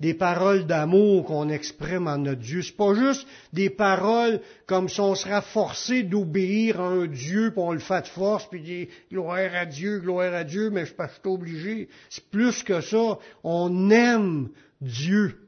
Des 0.00 0.14
paroles 0.14 0.66
d'amour 0.66 1.24
qu'on 1.24 1.48
exprime 1.48 2.08
à 2.08 2.16
notre 2.16 2.40
Dieu. 2.40 2.62
C'est 2.62 2.76
pas 2.76 2.94
juste 2.94 3.26
des 3.52 3.70
paroles 3.70 4.40
comme 4.66 4.88
si 4.88 5.00
on 5.00 5.14
sera 5.14 5.40
forcé 5.40 6.02
d'obéir 6.02 6.80
à 6.80 6.88
un 6.88 7.06
Dieu, 7.06 7.50
puis 7.50 7.62
on 7.62 7.72
le 7.72 7.78
fait 7.78 8.02
de 8.02 8.08
force, 8.08 8.48
puis 8.48 8.60
dit 8.60 8.88
gloire 9.10 9.54
à 9.54 9.66
Dieu, 9.66 10.00
gloire 10.00 10.34
à 10.34 10.44
Dieu, 10.44 10.70
mais 10.70 10.80
je 10.80 10.86
suis 10.86 10.94
pas 10.94 11.08
obligé. 11.24 11.88
C'est 12.10 12.28
plus 12.30 12.62
que 12.62 12.80
ça. 12.80 13.18
On 13.42 13.90
aime 13.90 14.48
Dieu. 14.80 15.38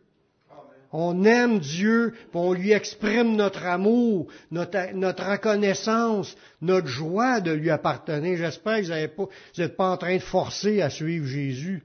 On 0.93 1.25
aime 1.25 1.59
Dieu, 1.59 2.15
puis 2.15 2.31
on 2.33 2.53
lui 2.53 2.73
exprime 2.73 3.37
notre 3.37 3.67
amour, 3.67 4.29
notre, 4.51 4.95
notre 4.95 5.31
reconnaissance, 5.31 6.37
notre 6.63 6.87
joie 6.87 7.41
de 7.41 7.51
lui 7.51 7.71
appartenir. 7.71 8.39
J'espère 8.39 8.81
que 8.81 9.17
vous 9.17 9.29
n'êtes 9.59 9.77
pas 9.77 9.91
en 9.91 9.97
train 9.97 10.17
de 10.17 10.23
forcer 10.23 10.81
à 10.81 10.89
suivre 10.89 11.27
Jésus. 11.27 11.83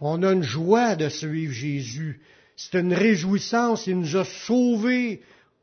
On 0.00 0.22
a 0.22 0.32
une 0.32 0.42
joie 0.42 0.96
de 0.96 1.08
suivre 1.08 1.52
Jésus. 1.52 2.20
C'est 2.56 2.78
une 2.78 2.94
réjouissance. 2.94 3.86
Il 3.86 4.00
nous 4.00 4.16
a 4.16 4.24
sauvés. 4.24 5.20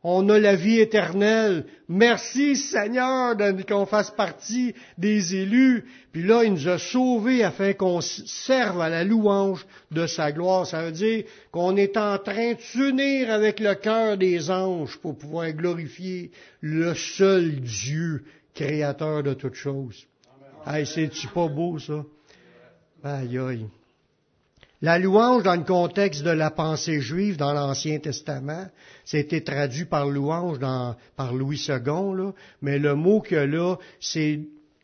On 0.08 0.30
a 0.30 0.38
la 0.38 0.56
vie 0.56 0.80
éternelle. 0.80 1.66
Merci 1.90 2.56
Seigneur 2.56 3.36
qu'on 3.68 3.88
fasse 3.88 4.12
partie 4.12 4.76
des 5.00 5.36
élus. 5.36 5.86
Puis 6.12 6.22
là, 6.22 6.44
il 6.44 6.54
nous 6.54 6.68
a 6.68 6.78
sauvés 6.78 7.44
afin 7.44 7.74
qu'on 7.74 8.02
serve 8.02 8.82
à 8.82 8.90
la 8.90 9.04
louange 9.04 9.66
de 9.90 10.06
sa 10.06 10.32
gloire. 10.32 10.68
Ça 10.68 10.84
veut 10.84 10.92
dire 10.92 11.24
qu'on 11.52 11.76
est 11.76 11.98
en 11.98 12.20
train 12.20 12.54
de 12.54 12.60
s'unir 12.60 13.32
avec 13.32 13.60
le 13.60 13.74
cœur 13.74 14.16
des 14.16 14.52
anges 14.52 14.98
pour 14.98 15.18
pouvoir 15.18 15.52
glorifier 15.54 16.30
le 16.62 16.94
seul 16.94 17.62
Dieu, 17.62 18.26
créateur 18.54 19.24
de 19.24 19.34
toutes 19.34 19.56
choses. 19.56 20.06
Hey, 20.68 20.86
c'est-tu 20.86 21.28
pas 21.30 21.48
beau 21.48 21.80
ça? 21.80 22.06
Aïe 23.04 23.40
aïe. 23.40 23.66
La 24.86 25.00
louange 25.00 25.42
dans 25.42 25.56
le 25.56 25.64
contexte 25.64 26.22
de 26.22 26.30
la 26.30 26.52
pensée 26.52 27.02
juive 27.02 27.38
dans 27.38 27.54
l'Ancien 27.54 27.98
Testament, 27.98 28.68
c'était 29.04 29.42
traduit 29.42 29.86
par 29.86 30.08
louange 30.08 30.60
par 31.16 31.34
Louis 31.34 31.60
II, 31.68 32.34
mais 32.62 32.78
le 32.78 32.94
mot 32.94 33.20
que 33.20 33.34
là, 33.34 33.78
c'est 34.00 34.42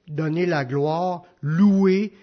donner 0.08 0.48
la 0.48 0.66
gloire, 0.66 1.22
louer, 1.44 2.14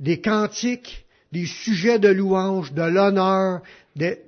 des 0.00 0.20
cantiques, 0.20 1.06
des 1.30 1.46
sujets 1.46 2.00
de 2.00 2.08
louange, 2.08 2.72
de 2.72 2.82
l'honneur, 2.82 3.62
de, 3.94 4.18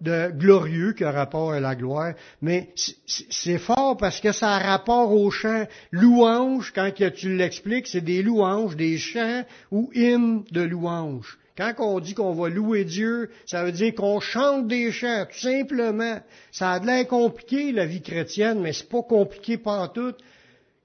de, 0.00 0.30
glorieux 0.32 0.94
qui 0.94 1.04
a 1.04 1.12
rapport 1.12 1.52
à 1.52 1.60
la 1.60 1.76
gloire. 1.76 2.14
Mais 2.42 2.70
c'est 3.06 3.58
fort 3.58 3.96
parce 3.96 4.20
que 4.20 4.32
ça 4.32 4.56
a 4.56 4.58
rapport 4.58 5.12
au 5.12 5.30
chant. 5.30 5.68
Louange, 5.92 6.72
quand 6.74 6.90
tu 7.14 7.36
l'expliques, 7.36 7.86
c'est 7.86 8.00
des 8.00 8.24
louanges, 8.24 8.74
des 8.74 8.98
chants 8.98 9.44
ou 9.70 9.88
hymnes 9.94 10.42
de 10.50 10.62
louange. 10.62 11.38
Quand 11.58 11.74
on 11.78 11.98
dit 11.98 12.14
qu'on 12.14 12.34
va 12.34 12.48
louer 12.48 12.84
Dieu, 12.84 13.30
ça 13.44 13.64
veut 13.64 13.72
dire 13.72 13.92
qu'on 13.92 14.20
chante 14.20 14.68
des 14.68 14.92
chants, 14.92 15.26
tout 15.28 15.40
simplement. 15.40 16.20
Ça 16.52 16.70
a 16.70 16.78
de 16.78 16.86
l'air 16.86 17.08
compliqué, 17.08 17.72
la 17.72 17.84
vie 17.84 18.00
chrétienne, 18.00 18.60
mais 18.60 18.72
c'est 18.72 18.88
pas 18.88 19.02
compliqué 19.02 19.60
tout. 19.92 20.14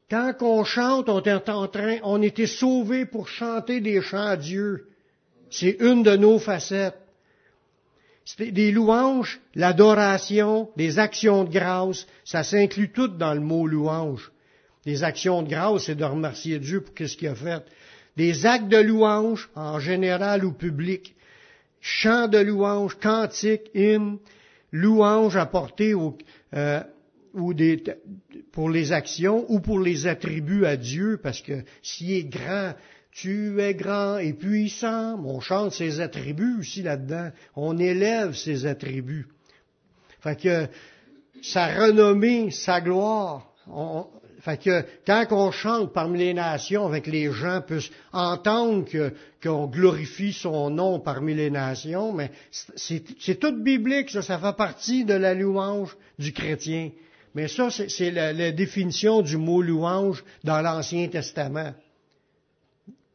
Quand 0.10 0.34
on 0.42 0.64
chante, 0.64 1.10
on 1.10 1.22
est 1.22 1.50
en 1.50 1.68
train, 1.68 1.98
on 2.02 2.24
était 2.24 2.48
sauvés 2.48 3.06
pour 3.06 3.28
chanter 3.28 3.82
des 3.82 4.02
chants 4.02 4.26
à 4.26 4.36
Dieu. 4.36 4.88
C'est 5.52 5.78
une 5.80 6.02
de 6.02 6.16
nos 6.16 6.40
facettes. 6.40 6.98
C'est 8.26 8.52
des 8.52 8.72
louanges, 8.72 9.42
l'adoration, 9.54 10.72
des 10.76 10.98
actions 10.98 11.44
de 11.44 11.52
grâce, 11.52 12.08
ça 12.26 12.44
s'inclut 12.44 12.92
tout 12.92 13.10
dans 13.10 13.36
le 13.36 13.42
mot 13.42 13.68
louange. 13.68 14.33
Des 14.86 15.04
actions 15.04 15.42
de 15.42 15.50
grâce, 15.50 15.86
c'est 15.86 15.96
de 15.96 16.04
remercier 16.04 16.60
Dieu 16.60 16.82
pour 16.82 16.94
ce 17.08 17.16
qu'il 17.16 17.28
a 17.28 17.36
fait 17.36 17.64
des 18.16 18.46
actes 18.46 18.68
de 18.68 18.78
louange, 18.78 19.50
en 19.56 19.80
général 19.80 20.46
ou 20.46 20.52
public, 20.52 21.16
chants 21.82 22.28
de 22.28 22.38
louange, 22.38 22.96
cantiques, 23.00 23.72
hymnes, 23.74 24.18
louanges 24.72 25.36
apportées 25.36 25.94
au, 25.94 26.18
euh, 26.54 26.82
ou 27.34 27.54
pour 28.52 28.70
les 28.70 28.92
actions 28.92 29.46
ou 29.50 29.60
pour 29.60 29.80
les 29.80 30.06
attributs 30.06 30.66
à 30.66 30.78
Dieu, 30.78 31.20
parce 31.22 31.42
que 31.42 31.64
s'il 31.82 32.12
est 32.12 32.26
grand, 32.26 32.74
Tu 33.16 33.62
es 33.62 33.76
grand 33.76 34.18
et 34.18 34.34
puissant. 34.34 35.24
On 35.24 35.40
chante 35.40 35.72
ses 35.72 36.00
attributs 36.00 36.58
aussi 36.60 36.82
là-dedans. 36.82 37.30
On 37.56 37.78
élève 37.78 38.34
ses 38.34 38.66
attributs. 38.66 39.28
Fait 40.22 40.36
que 40.36 40.68
sa 41.44 41.68
renommée, 41.68 42.50
sa 42.50 42.82
gloire. 42.82 43.54
Fait 44.44 44.62
que 44.62 44.86
quand 45.08 45.26
on 45.32 45.52
chante 45.52 45.94
parmi 45.94 46.20
les 46.20 46.34
nations, 46.34 46.86
avec 46.86 47.08
les 47.08 47.32
gens 47.32 47.62
puissent 47.62 47.90
entendre 48.12 48.86
qu'on 49.42 49.68
glorifie 49.68 50.34
son 50.34 50.70
nom 50.70 51.00
parmi 51.00 51.34
les 51.34 51.50
nations, 51.50 52.12
mais 52.12 52.30
c'est 52.76 53.40
tout 53.40 53.56
biblique, 53.56 54.10
ça, 54.10 54.22
ça 54.22 54.38
fait 54.38 54.58
partie 54.58 55.06
de 55.06 55.14
la 55.14 55.34
louange 55.34 55.96
du 56.20 56.34
chrétien. 56.34 56.92
Mais 57.34 57.48
ça, 57.48 57.70
c'est 57.70 58.12
la, 58.12 58.52
définition 58.52 59.22
du 59.22 59.38
mot 59.38 59.62
louange 59.62 60.26
dans 60.44 60.60
l'Ancien 60.60 61.08
Testament, 61.08 61.74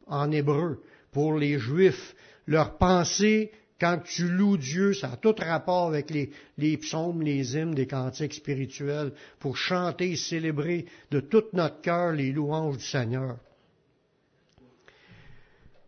en 0.07 0.31
hébreu, 0.31 0.81
pour 1.11 1.37
les 1.37 1.59
Juifs. 1.59 2.15
Leur 2.47 2.77
pensée, 2.79 3.51
quand 3.79 3.99
tu 4.03 4.27
loues 4.27 4.57
Dieu, 4.57 4.93
ça 4.93 5.11
a 5.13 5.17
tout 5.17 5.35
rapport 5.37 5.87
avec 5.87 6.09
les, 6.11 6.77
psaumes, 6.77 7.21
les 7.21 7.55
hymnes, 7.55 7.73
des 7.73 7.87
cantiques 7.87 8.33
spirituels, 8.33 9.13
pour 9.39 9.57
chanter 9.57 10.11
et 10.11 10.15
célébrer 10.15 10.85
de 11.11 11.19
tout 11.19 11.43
notre 11.53 11.81
cœur 11.81 12.11
les 12.11 12.31
louanges 12.31 12.77
du 12.77 12.83
Seigneur. 12.83 13.37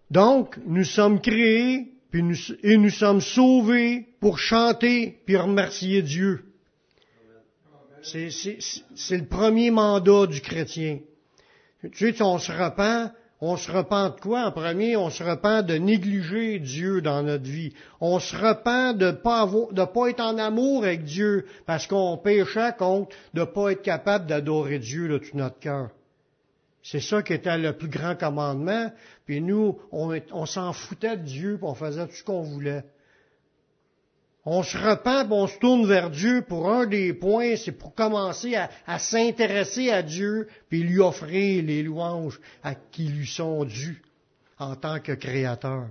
Donc, 0.09 0.57
nous 0.65 0.83
sommes 0.83 1.21
créés 1.21 1.93
et 2.13 2.77
nous 2.77 2.89
sommes 2.89 3.21
sauvés 3.21 4.07
pour 4.19 4.39
chanter 4.39 5.21
puis 5.25 5.37
remercier 5.37 6.01
Dieu. 6.01 6.45
C'est 8.01 9.17
le 9.17 9.25
premier 9.25 9.71
mandat 9.71 10.27
du 10.27 10.41
chrétien. 10.41 10.99
Tu 11.93 12.13
sais, 12.13 12.21
on 12.21 12.37
se 12.37 12.51
repent, 12.51 13.11
on 13.41 13.57
se 13.57 13.71
repent 13.71 14.09
de 14.15 14.19
quoi 14.19 14.45
en 14.45 14.51
premier? 14.51 14.95
On 14.95 15.09
se 15.09 15.23
repent 15.23 15.65
de 15.65 15.73
négliger 15.73 16.59
Dieu 16.59 17.01
dans 17.01 17.23
notre 17.23 17.49
vie. 17.49 17.73
On 17.99 18.19
se 18.19 18.35
repent 18.35 18.95
de 18.95 19.09
pas 19.09 19.49
de 19.71 19.83
pas 19.83 20.09
être 20.09 20.21
en 20.21 20.37
amour 20.37 20.83
avec 20.83 21.03
Dieu 21.03 21.47
parce 21.65 21.87
qu'on 21.87 22.17
péchait 22.17 22.73
contre 22.77 23.15
de 23.33 23.43
pas 23.43 23.71
être 23.71 23.81
capable 23.81 24.27
d'adorer 24.27 24.77
Dieu 24.77 25.09
de 25.09 25.17
tout 25.17 25.35
notre 25.35 25.57
cœur. 25.57 25.89
C'est 26.83 26.99
ça 26.99 27.23
qui 27.23 27.33
était 27.33 27.57
le 27.57 27.73
plus 27.73 27.89
grand 27.89 28.15
commandement. 28.15 28.91
Puis 29.25 29.41
nous, 29.41 29.79
on, 29.91 30.15
on 30.31 30.45
s'en 30.45 30.73
foutait 30.73 31.17
de 31.17 31.23
Dieu, 31.23 31.57
puis 31.57 31.67
on 31.67 31.75
faisait 31.75 32.07
tout 32.07 32.15
ce 32.15 32.23
qu'on 32.23 32.41
voulait. 32.41 32.83
On 34.43 34.63
se 34.63 34.75
repent, 34.75 35.31
on 35.31 35.45
se 35.45 35.59
tourne 35.59 35.85
vers 35.85 36.09
Dieu 36.09 36.41
pour 36.41 36.71
un 36.71 36.87
des 36.87 37.13
points, 37.13 37.55
c'est 37.55 37.71
pour 37.71 37.93
commencer 37.93 38.55
à, 38.55 38.97
s'intéresser 38.97 39.91
à 39.91 40.01
Dieu, 40.01 40.47
puis 40.67 40.81
lui 40.81 40.99
offrir 40.99 41.63
les 41.63 41.83
louanges 41.83 42.39
à 42.63 42.73
qui 42.73 43.07
lui 43.07 43.27
sont 43.27 43.65
dues 43.65 44.01
en 44.57 44.75
tant 44.75 44.99
que 44.99 45.11
créateur. 45.11 45.89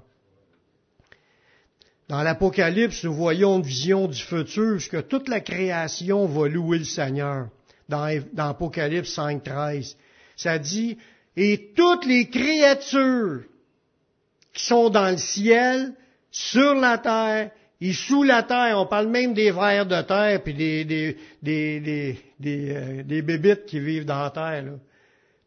Dans 2.08 2.24
l'Apocalypse, 2.24 3.04
nous 3.04 3.14
voyons 3.14 3.58
une 3.58 3.62
vision 3.62 4.08
du 4.08 4.20
futur, 4.20 4.78
que 4.90 5.00
toute 5.00 5.28
la 5.28 5.40
création 5.40 6.26
va 6.26 6.48
louer 6.48 6.78
le 6.78 6.84
Seigneur. 6.84 7.48
Dans, 7.88 8.20
dans 8.32 8.48
Apocalypse 8.48 9.16
5.13, 9.16 9.94
ça 10.34 10.58
dit, 10.58 10.98
et 11.36 11.72
toutes 11.76 12.04
les 12.04 12.28
créatures 12.28 13.42
qui 14.52 14.64
sont 14.64 14.90
dans 14.90 15.10
le 15.10 15.18
ciel, 15.18 15.94
sur 16.32 16.74
la 16.74 16.98
terre 16.98 17.50
il 17.80 17.94
sous 17.94 18.22
la 18.22 18.42
terre, 18.42 18.78
on 18.78 18.86
parle 18.86 19.08
même 19.08 19.32
des 19.32 19.50
vers 19.50 19.86
de 19.86 20.02
terre, 20.02 20.42
puis 20.42 20.52
des, 20.52 20.84
des, 20.84 21.16
des, 21.42 22.18
des, 22.38 22.70
euh, 22.70 23.02
des 23.02 23.22
bébites 23.22 23.64
qui 23.64 23.80
vivent 23.80 24.04
dans 24.04 24.22
la 24.22 24.30
terre. 24.30 24.62
Là. 24.64 24.72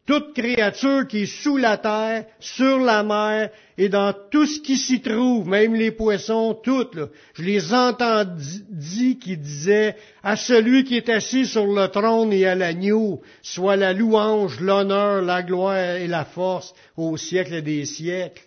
Toute 0.06 0.34
créature 0.34 1.06
qui 1.06 1.22
est 1.22 1.42
sous 1.42 1.56
la 1.56 1.78
terre, 1.78 2.26
sur 2.38 2.78
la 2.78 3.02
mer, 3.02 3.50
et 3.78 3.88
dans 3.88 4.12
tout 4.30 4.44
ce 4.44 4.60
qui 4.60 4.76
s'y 4.76 5.00
trouve, 5.00 5.48
même 5.48 5.74
les 5.74 5.92
poissons, 5.92 6.58
toutes, 6.62 6.98
je 7.34 7.42
les 7.42 7.72
entends 7.72 8.24
dit 8.68 9.18
qui 9.18 9.38
disaient 9.38 9.96
à 10.22 10.36
celui 10.36 10.84
qui 10.84 10.96
est 10.98 11.08
assis 11.08 11.46
sur 11.46 11.66
le 11.66 11.86
trône 11.86 12.34
et 12.34 12.46
à 12.46 12.54
l'agneau, 12.54 13.22
soit 13.40 13.76
la 13.76 13.94
louange, 13.94 14.60
l'honneur, 14.60 15.22
la 15.22 15.42
gloire 15.42 15.96
et 15.96 16.08
la 16.08 16.26
force 16.26 16.74
au 16.98 17.16
siècle 17.16 17.62
des 17.62 17.86
siècles. 17.86 18.42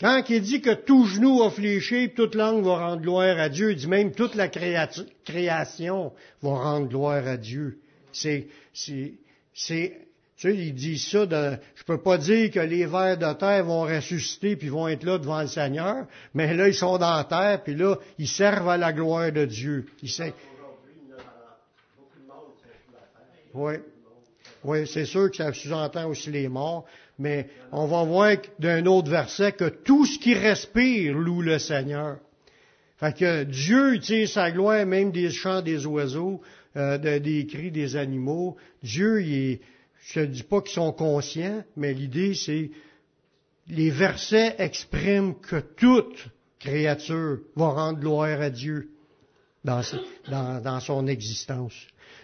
Quand 0.00 0.22
il 0.30 0.40
dit 0.40 0.62
que 0.62 0.72
tout 0.72 1.04
genou 1.04 1.40
va 1.40 1.50
fléchir, 1.50 2.10
toute 2.16 2.34
langue 2.34 2.64
va 2.64 2.78
rendre 2.78 3.02
gloire 3.02 3.38
à 3.38 3.50
Dieu, 3.50 3.72
il 3.72 3.76
dit 3.76 3.86
même 3.86 4.12
toute 4.12 4.34
la 4.34 4.48
création 4.48 6.12
va 6.40 6.50
rendre 6.50 6.88
gloire 6.88 7.26
à 7.26 7.36
Dieu. 7.36 7.78
C'est, 8.10 8.48
c'est, 8.72 9.12
c'est, 9.52 10.00
tu 10.38 10.48
sais, 10.48 10.56
il 10.56 10.74
dit 10.74 10.98
ça, 10.98 11.26
de, 11.26 11.58
je 11.74 11.84
peux 11.84 12.00
pas 12.00 12.16
dire 12.16 12.50
que 12.50 12.60
les 12.60 12.86
vers 12.86 13.18
de 13.18 13.30
terre 13.34 13.62
vont 13.64 13.82
ressusciter 13.82 14.56
puis 14.56 14.70
vont 14.70 14.88
être 14.88 15.04
là 15.04 15.18
devant 15.18 15.42
le 15.42 15.48
Seigneur, 15.48 16.06
mais 16.32 16.54
là, 16.54 16.68
ils 16.68 16.74
sont 16.74 16.96
dans 16.96 17.16
la 17.16 17.24
terre, 17.24 17.62
puis 17.62 17.74
là, 17.74 17.96
ils 18.18 18.26
servent 18.26 18.70
à 18.70 18.78
la 18.78 18.94
gloire 18.94 19.30
de 19.30 19.44
Dieu. 19.44 19.86
Oui. 23.52 23.74
Oui, 24.62 24.86
c'est 24.86 25.06
sûr 25.06 25.30
que 25.30 25.36
ça 25.36 25.52
sous-entend 25.52 26.08
aussi 26.08 26.30
les 26.30 26.48
morts, 26.48 26.84
mais 27.20 27.48
on 27.70 27.86
va 27.86 28.02
voir 28.02 28.36
d'un 28.58 28.86
autre 28.86 29.10
verset 29.10 29.52
que 29.52 29.68
tout 29.68 30.06
ce 30.06 30.18
qui 30.18 30.34
respire 30.34 31.12
loue 31.14 31.42
le 31.42 31.58
Seigneur. 31.58 32.16
Fait 32.96 33.14
que 33.16 33.44
Dieu 33.44 33.94
utilise 33.94 34.32
sa 34.32 34.50
gloire 34.50 34.86
même 34.86 35.12
des 35.12 35.30
chants 35.30 35.60
des 35.60 35.86
oiseaux, 35.86 36.40
euh, 36.76 36.98
des 37.18 37.46
cris 37.46 37.70
des 37.70 37.96
animaux. 37.96 38.56
Dieu, 38.82 39.22
il 39.22 39.60
je 40.02 40.20
ne 40.20 40.26
dis 40.26 40.42
pas 40.42 40.62
qu'ils 40.62 40.72
sont 40.72 40.92
conscients, 40.92 41.62
mais 41.76 41.92
l'idée 41.92 42.34
c'est 42.34 42.70
les 43.68 43.90
versets 43.90 44.54
expriment 44.58 45.34
que 45.34 45.60
toute 45.60 46.28
créature 46.58 47.38
va 47.54 47.68
rendre 47.68 48.00
gloire 48.00 48.40
à 48.40 48.48
Dieu 48.48 48.88
dans, 49.62 49.82
dans 50.28 50.80
son 50.80 51.06
existence. 51.06 51.74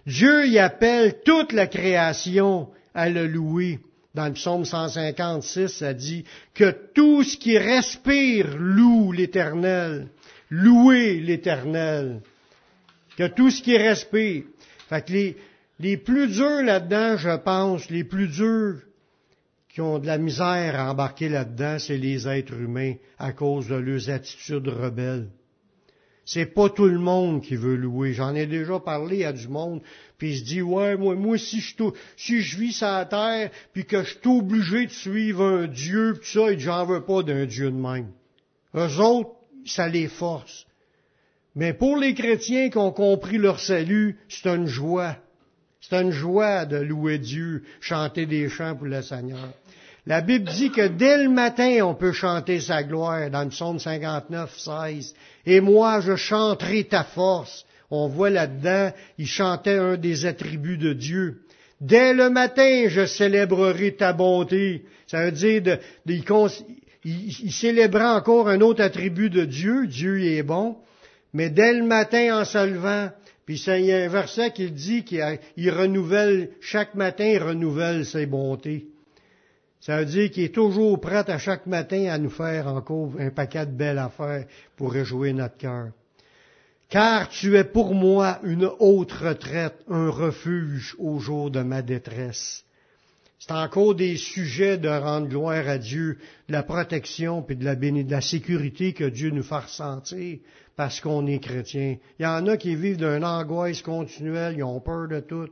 Dieu 0.06 0.46
y 0.46 0.59
appelle 0.59 1.20
toute 1.22 1.52
la 1.52 1.66
création 1.66 2.70
à 2.94 3.11
le 3.11 3.26
louer 3.26 3.78
dans 4.16 4.26
le 4.29 4.33
psaume 4.33 4.64
156, 4.64 5.68
ça 5.68 5.92
dit 5.92 6.24
que 6.55 6.74
tout 6.94 7.22
ce 7.22 7.37
qui 7.37 7.59
respire 7.59 8.57
loue 8.57 9.12
l'Éternel. 9.12 10.09
Louez 10.48 11.20
l'Éternel. 11.20 12.22
Que 13.18 13.26
tout 13.26 13.50
ce 13.50 13.61
qui 13.61 13.76
respire. 13.76 14.44
Fait 14.88 15.11
les, 15.11 15.37
les 15.81 15.98
plus 15.98 16.29
durs 16.29 16.62
là-dedans, 16.62 17.18
je 17.18 17.37
pense, 17.37 17.90
les 17.90 18.05
plus 18.05 18.29
durs 18.29 18.81
qui 19.68 19.83
ont 19.83 19.98
de 19.98 20.07
la 20.07 20.16
misère 20.16 20.81
à 20.81 20.90
embarquer 20.90 21.29
là-dedans, 21.29 21.79
c'est 21.79 21.98
les 21.98 22.26
êtres 22.26 22.55
humains 22.55 22.94
à 23.18 23.33
cause 23.33 23.68
de 23.68 23.74
leurs 23.74 24.09
attitudes 24.09 24.68
rebelles. 24.68 25.29
C'est 26.26 26.46
pas 26.46 26.68
tout 26.68 26.88
le 26.88 26.98
monde 26.98 27.40
qui 27.40 27.54
veut 27.54 27.76
louer. 27.76 28.12
J'en 28.12 28.34
ai 28.34 28.46
déjà 28.46 28.80
parlé 28.80 29.24
à 29.24 29.32
du 29.32 29.46
monde, 29.46 29.80
puis 30.18 30.32
il 30.32 30.38
se 30.38 30.44
dit, 30.44 30.60
ouais, 30.60 30.96
moi, 30.96 31.14
moi, 31.14 31.38
si 31.38 31.60
je, 31.60 31.72
si 32.16 32.42
je 32.42 32.58
vis 32.58 32.72
sur 32.72 32.88
la 32.88 33.04
terre, 33.04 33.50
puis 33.72 33.84
que 33.84 34.02
je 34.02 34.10
suis 34.10 34.28
obligé 34.28 34.86
de 34.86 34.90
suivre 34.90 35.44
un 35.44 35.66
Dieu, 35.68 36.18
puis 36.20 36.28
ça, 36.28 36.50
et 36.50 36.58
j'en 36.58 36.84
veux 36.84 37.04
pas 37.04 37.22
d'un 37.22 37.46
Dieu 37.46 37.70
de 37.70 37.76
même. 37.76 38.10
Eux 38.74 39.00
autres, 39.00 39.30
ça 39.64 39.86
les 39.86 40.08
force. 40.08 40.66
Mais 41.54 41.72
pour 41.72 41.96
les 41.96 42.12
chrétiens 42.12 42.70
qui 42.70 42.78
ont 42.78 42.92
compris 42.92 43.38
leur 43.38 43.60
salut, 43.60 44.18
c'est 44.28 44.48
une 44.48 44.66
joie. 44.66 45.16
C'est 45.80 45.94
une 45.94 46.10
joie 46.10 46.66
de 46.66 46.78
louer 46.78 47.18
Dieu, 47.18 47.62
chanter 47.80 48.26
des 48.26 48.48
chants 48.48 48.74
pour 48.74 48.86
le 48.86 49.00
Seigneur. 49.00 49.48
La 50.08 50.20
Bible 50.20 50.48
dit 50.48 50.70
que 50.70 50.86
dès 50.86 51.18
le 51.18 51.28
matin, 51.28 51.80
on 51.82 51.94
peut 51.94 52.12
chanter 52.12 52.60
sa 52.60 52.84
gloire 52.84 53.28
dans 53.28 53.42
le 53.42 53.48
psaume 53.48 53.80
59, 53.80 54.56
16. 54.56 55.14
Et 55.46 55.60
moi, 55.60 56.00
je 56.00 56.14
chanterai 56.14 56.84
ta 56.84 57.02
force. 57.02 57.66
On 57.90 58.06
voit 58.06 58.30
là-dedans, 58.30 58.92
il 59.18 59.26
chantait 59.26 59.78
un 59.78 59.96
des 59.96 60.26
attributs 60.26 60.78
de 60.78 60.92
Dieu. 60.92 61.42
Dès 61.80 62.14
le 62.14 62.30
matin, 62.30 62.84
je 62.88 63.04
célébrerai 63.04 63.96
ta 63.96 64.12
bonté. 64.12 64.84
Ça 65.08 65.24
veut 65.24 65.32
dire, 65.32 65.62
de, 65.62 65.78
il, 67.04 67.52
célébrait 67.52 68.04
encore 68.04 68.48
un 68.48 68.60
autre 68.60 68.82
attribut 68.82 69.30
de 69.30 69.44
Dieu. 69.44 69.88
Dieu 69.88 70.22
est 70.22 70.42
bon. 70.44 70.76
Mais 71.32 71.50
dès 71.50 71.74
le 71.74 71.84
matin, 71.84 72.40
en 72.40 72.44
se 72.44 72.64
levant, 72.64 73.10
puis 73.44 73.60
il 73.66 73.84
y 73.84 73.92
a 73.92 74.04
un 74.04 74.08
verset 74.08 74.52
qui 74.52 74.70
dit 74.70 75.04
qu'il 75.04 75.70
renouvelle, 75.70 76.50
chaque 76.60 76.94
matin, 76.94 77.26
il 77.26 77.42
renouvelle 77.42 78.06
ses 78.06 78.26
bontés. 78.26 78.86
Ça 79.87 79.99
veut 79.99 80.05
dire 80.05 80.33
qu'il 80.33 80.42
est 80.42 80.53
toujours 80.53 81.01
prêt 81.01 81.31
à 81.31 81.38
chaque 81.38 81.64
matin 81.66 82.07
à 82.07 82.18
nous 82.18 82.29
faire 82.29 82.66
encore 82.66 83.12
un 83.20 83.31
paquet 83.31 83.66
de 83.66 83.70
belles 83.70 84.01
affaires 84.01 84.44
pour 84.77 84.90
réjouir 84.90 85.33
notre 85.33 85.57
cœur. 85.59 85.90
Car 86.88 87.29
tu 87.29 87.57
es 87.57 87.62
pour 87.62 87.94
moi 87.94 88.40
une 88.42 88.68
haute 88.81 89.12
retraite, 89.12 89.77
un 89.88 90.11
refuge 90.11 90.96
au 90.99 91.20
jour 91.20 91.53
de 91.53 91.61
ma 91.61 91.83
détresse. 91.83 92.64
C'est 93.38 93.53
encore 93.53 93.94
des 93.94 94.16
sujets 94.16 94.77
de 94.77 94.88
rendre 94.88 95.29
gloire 95.29 95.68
à 95.68 95.79
Dieu, 95.79 96.18
de 96.49 96.53
la 96.53 96.64
protection 96.64 97.42
puis 97.42 97.55
de 97.55 97.64
la, 97.64 98.20
sécurité 98.20 98.92
que 98.92 99.05
Dieu 99.05 99.31
nous 99.31 99.44
fait 99.44 99.55
ressentir 99.55 100.38
parce 100.75 101.01
qu'on 101.01 101.29
est 101.29 101.38
chrétien. 101.38 101.99
Il 102.18 102.25
y 102.25 102.27
en 102.27 102.44
a 102.49 102.57
qui 102.57 102.75
vivent 102.75 102.96
d'une 102.96 103.25
angoisse 103.25 103.83
continuelle, 103.83 104.57
ils 104.57 104.64
ont 104.64 104.81
peur 104.81 105.07
de 105.07 105.20
tout, 105.20 105.49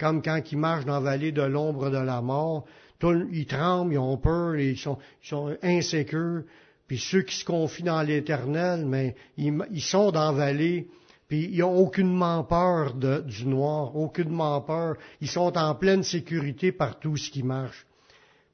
comme 0.00 0.22
quand 0.22 0.40
ils 0.50 0.58
marchent 0.58 0.86
dans 0.86 0.94
la 0.94 1.00
vallée 1.00 1.30
de 1.30 1.42
l'ombre 1.42 1.90
de 1.90 1.98
la 1.98 2.20
mort 2.22 2.64
ils 3.02 3.46
tremblent, 3.46 3.92
ils 3.92 3.98
ont 3.98 4.16
peur, 4.16 4.56
ils 4.56 4.78
sont, 4.78 4.98
ils 5.22 5.28
sont 5.28 5.56
insécures. 5.62 6.42
Puis 6.86 6.98
ceux 6.98 7.22
qui 7.22 7.36
se 7.36 7.44
confient 7.44 7.84
dans 7.84 8.02
l'Éternel, 8.02 8.84
mais 8.84 9.14
ils, 9.36 9.80
sont 9.80 10.10
dans 10.10 10.32
la 10.32 10.36
vallée, 10.36 10.88
puis 11.28 11.48
ils 11.52 11.60
n'ont 11.60 11.76
aucunement 11.76 12.42
peur 12.42 12.94
du 12.94 13.46
noir, 13.46 13.96
aucunement 13.96 14.60
peur. 14.60 14.96
Ils 15.20 15.28
sont 15.28 15.56
en 15.56 15.74
pleine 15.74 16.02
sécurité 16.02 16.72
par 16.72 16.98
tout 16.98 17.16
ce 17.16 17.30
qui 17.30 17.42
marche. 17.42 17.86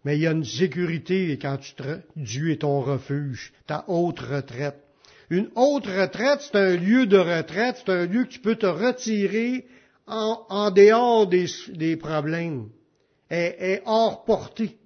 Mais 0.04 0.16
il 0.16 0.22
y 0.22 0.26
a 0.26 0.32
une 0.32 0.44
sécurité 0.44 1.36
quand 1.40 1.56
tu 1.56 1.72
Dieu 2.14 2.52
est 2.52 2.60
ton 2.60 2.80
refuge, 2.80 3.52
ta 3.66 3.84
haute 3.88 4.20
retraite. 4.20 4.76
Une 5.30 5.48
haute 5.56 5.86
retraite, 5.86 6.40
c'est 6.40 6.56
un 6.56 6.76
lieu 6.76 7.06
de 7.06 7.16
retraite, 7.16 7.82
c'est 7.84 7.92
un 7.92 8.06
lieu 8.06 8.24
que 8.24 8.28
tu 8.28 8.38
peux 8.38 8.54
te 8.54 8.66
retirer 8.66 9.66
en, 10.06 10.70
dehors 10.70 11.26
des, 11.26 11.96
problèmes, 11.96 12.68
est, 13.30 13.56
est, 13.58 13.82
hors 13.86 14.24
portée. 14.24 14.76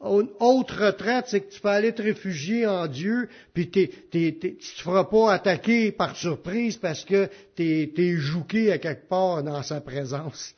Une 0.00 0.30
autre 0.40 0.86
retraite, 0.86 1.26
c'est 1.28 1.42
que 1.42 1.52
tu 1.52 1.60
peux 1.60 1.68
aller 1.68 1.94
te 1.94 2.02
réfugier 2.02 2.66
en 2.66 2.88
Dieu, 2.88 3.28
puis 3.54 3.70
tu 3.70 3.88
ne 4.12 4.30
te 4.30 4.64
feras 4.82 5.04
pas 5.04 5.32
attaquer 5.32 5.92
par 5.92 6.16
surprise 6.16 6.76
parce 6.76 7.04
que 7.04 7.28
tu 7.54 7.92
es, 7.96 8.16
jouqué 8.16 8.72
à 8.72 8.78
quelque 8.78 9.08
part 9.08 9.44
dans 9.44 9.62
sa 9.62 9.80
présence. 9.80 10.56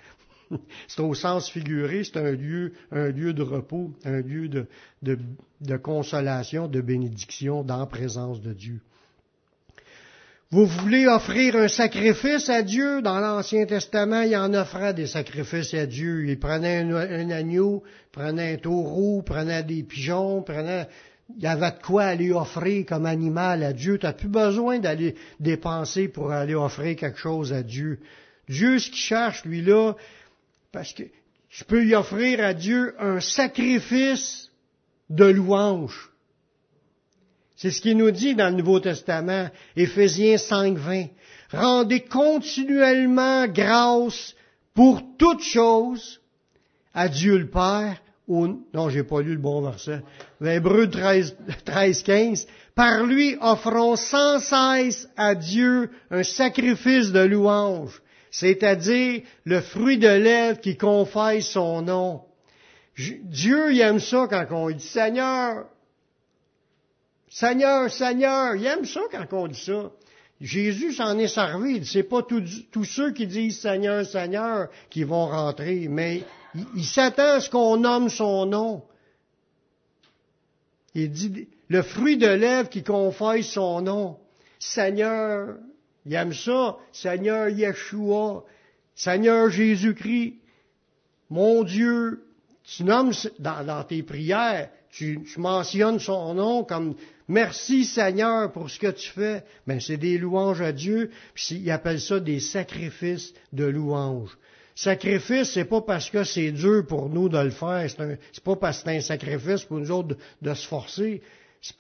c'est 0.88 1.00
au 1.02 1.12
sens 1.12 1.50
figuré, 1.50 2.04
c'est 2.04 2.16
un 2.16 2.32
lieu, 2.32 2.72
un 2.90 3.08
lieu 3.08 3.34
de 3.34 3.42
repos, 3.42 3.92
un 4.04 4.22
lieu 4.22 4.48
de, 4.48 4.66
de 5.02 5.76
consolation, 5.76 6.66
de 6.66 6.80
bénédiction 6.80 7.62
dans 7.62 7.80
la 7.80 7.86
présence 7.86 8.40
de 8.40 8.54
Dieu. 8.54 8.80
Vous 10.50 10.66
voulez 10.66 11.06
offrir 11.06 11.56
un 11.56 11.68
sacrifice 11.68 12.48
à 12.48 12.62
Dieu? 12.62 13.02
Dans 13.02 13.18
l'Ancien 13.18 13.66
Testament, 13.66 14.22
il 14.22 14.36
en 14.36 14.54
offrait 14.54 14.94
des 14.94 15.06
sacrifices 15.06 15.74
à 15.74 15.86
Dieu. 15.86 16.26
Il 16.28 16.38
prenait 16.38 16.78
un, 16.78 17.30
agneau, 17.30 17.82
prenait 18.12 18.54
un 18.54 18.56
taureau, 18.56 19.22
prenait 19.22 19.62
des 19.62 19.82
pigeons, 19.82 20.42
prenait... 20.42 20.86
Il 21.36 21.42
y 21.42 21.46
avait 21.46 21.70
de 21.70 21.82
quoi 21.82 22.04
aller 22.04 22.30
offrir 22.32 22.84
comme 22.84 23.06
animal 23.06 23.62
à 23.62 23.72
Dieu. 23.72 23.98
Tu 23.98 24.04
n'as 24.04 24.12
plus 24.12 24.28
besoin 24.28 24.78
d'aller 24.78 25.14
dépenser 25.40 26.08
pour 26.08 26.30
aller 26.30 26.54
offrir 26.54 26.96
quelque 26.96 27.18
chose 27.18 27.52
à 27.52 27.62
Dieu. 27.62 27.98
Dieu, 28.48 28.78
ce 28.78 28.90
qu'il 28.90 28.98
cherche, 28.98 29.44
lui, 29.46 29.62
là, 29.62 29.94
parce 30.70 30.92
que 30.92 31.04
tu 31.48 31.64
peux 31.64 31.84
y 31.84 31.94
offrir 31.94 32.44
à 32.44 32.52
Dieu 32.52 32.94
un 32.98 33.20
sacrifice 33.20 34.50
de 35.08 35.24
louange. 35.24 36.10
C'est 37.56 37.70
ce 37.70 37.80
qu'il 37.80 37.96
nous 37.96 38.10
dit 38.10 38.34
dans 38.34 38.50
le 38.50 38.56
Nouveau 38.56 38.80
Testament, 38.80 39.48
Éphésiens 39.76 40.38
5, 40.38 40.76
20. 40.76 41.06
Rendez 41.52 42.00
continuellement 42.00 43.46
grâce 43.46 44.34
pour 44.74 45.02
toutes 45.18 45.42
choses 45.42 46.20
à 46.92 47.08
Dieu 47.08 47.38
le 47.38 47.48
Père, 47.48 48.00
ou, 48.26 48.46
non, 48.72 48.88
j'ai 48.88 49.04
pas 49.04 49.20
lu 49.20 49.32
le 49.32 49.40
bon 49.40 49.60
verset, 49.60 50.00
Hébreu 50.42 50.88
13, 50.88 51.36
13, 51.64 52.02
15. 52.02 52.46
Par 52.74 53.04
lui, 53.04 53.36
offrons 53.40 53.96
sans 53.96 54.40
cesse 54.40 55.08
à 55.16 55.34
Dieu 55.34 55.90
un 56.10 56.22
sacrifice 56.22 57.12
de 57.12 57.20
louange, 57.20 58.02
c'est-à-dire 58.30 59.22
le 59.44 59.60
fruit 59.60 59.98
de 59.98 60.08
lèvres 60.08 60.60
qui 60.60 60.76
confesse 60.76 61.50
son 61.50 61.82
nom. 61.82 62.22
Dieu, 62.96 63.76
aime 63.80 64.00
ça 64.00 64.26
quand 64.28 64.46
on 64.50 64.70
dit, 64.70 64.84
Seigneur, 64.84 65.66
Seigneur, 67.34 67.90
Seigneur, 67.90 68.54
il 68.54 68.64
aime 68.64 68.84
ça 68.84 69.00
quand 69.10 69.26
on 69.32 69.48
dit 69.48 69.60
ça. 69.60 69.90
Jésus 70.40 70.92
s'en 70.92 71.18
est 71.18 71.26
servi. 71.26 71.84
C'est 71.84 72.04
pas 72.04 72.22
tous 72.22 72.84
ceux 72.84 73.10
qui 73.10 73.26
disent 73.26 73.60
Seigneur, 73.60 74.06
Seigneur 74.06 74.68
qui 74.88 75.02
vont 75.02 75.26
rentrer, 75.26 75.88
mais 75.88 76.22
il, 76.76 76.84
s'attend 76.84 77.34
à 77.34 77.40
ce 77.40 77.50
qu'on 77.50 77.78
nomme 77.78 78.08
son 78.08 78.46
nom. 78.46 78.84
Il 80.94 81.10
dit 81.10 81.48
le 81.66 81.82
fruit 81.82 82.18
de 82.18 82.28
lèvres 82.28 82.68
qui 82.68 82.84
confesse 82.84 83.48
son 83.48 83.80
nom. 83.80 84.16
Seigneur, 84.60 85.56
il 86.06 86.14
aime 86.14 86.32
ça. 86.32 86.76
Seigneur 86.92 87.48
Yeshua, 87.48 88.44
Seigneur 88.94 89.50
Jésus-Christ, 89.50 90.34
mon 91.30 91.64
Dieu, 91.64 92.28
tu 92.62 92.84
nommes 92.84 93.12
dans, 93.40 93.82
tes 93.82 94.04
prières, 94.04 94.70
tu, 94.90 95.20
mentionnes 95.36 95.98
son 95.98 96.34
nom 96.34 96.62
comme 96.62 96.94
Merci 97.28 97.84
Seigneur 97.84 98.52
pour 98.52 98.68
ce 98.68 98.78
que 98.78 98.90
tu 98.90 99.08
fais. 99.08 99.44
Mais 99.66 99.74
ben, 99.74 99.80
c'est 99.80 99.96
des 99.96 100.18
louanges 100.18 100.60
à 100.60 100.72
Dieu, 100.72 101.10
puis 101.34 101.60
il 101.62 101.70
appelle 101.70 102.00
ça 102.00 102.20
des 102.20 102.40
sacrifices 102.40 103.32
de 103.52 103.64
louanges. 103.64 104.36
Sacrifice, 104.74 105.52
c'est 105.52 105.64
pas 105.64 105.80
parce 105.80 106.10
que 106.10 106.24
c'est 106.24 106.50
dur 106.50 106.84
pour 106.86 107.08
nous 107.08 107.28
de 107.28 107.38
le 107.38 107.50
faire, 107.50 107.88
c'est 107.88 108.44
pas 108.44 108.56
parce 108.56 108.82
que 108.82 108.90
c'est 108.90 108.96
un 108.96 109.00
sacrifice 109.00 109.64
pour 109.64 109.78
nous 109.78 109.90
autres 109.90 110.16
de, 110.42 110.54
se 110.54 110.66
forcer, 110.66 111.22
c'est 111.62 111.76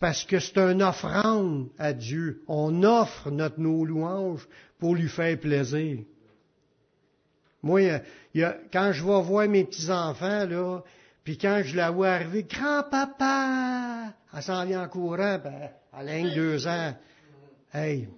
parce, 0.00 0.24
que 0.24 0.40
c'est 0.40 0.58
une 0.58 0.82
offrande 0.82 1.68
à 1.78 1.92
Dieu. 1.92 2.42
On 2.48 2.82
offre 2.82 3.30
notre, 3.30 3.60
nos 3.60 3.84
louanges 3.84 4.46
pour 4.78 4.96
lui 4.96 5.08
faire 5.08 5.38
plaisir. 5.38 6.00
Moi, 7.62 8.00
quand 8.70 8.92
je 8.92 9.02
vais 9.02 9.22
voir 9.22 9.48
mes 9.48 9.64
petits-enfants, 9.64 10.44
là, 10.46 10.82
puis 11.24 11.38
quand 11.38 11.62
je 11.64 11.74
la 11.74 11.90
vois 11.90 12.10
arriver, 12.10 12.44
grand-papa, 12.44 14.12
elle 14.34 14.42
s'en 14.42 14.64
vient 14.66 14.82
en 14.82 14.88
courant, 14.88 15.38
ben, 15.42 15.70
elle 15.98 16.08
a 16.08 16.34
deux 16.34 16.66
ans. 16.66 16.94
Hey, 17.72 18.08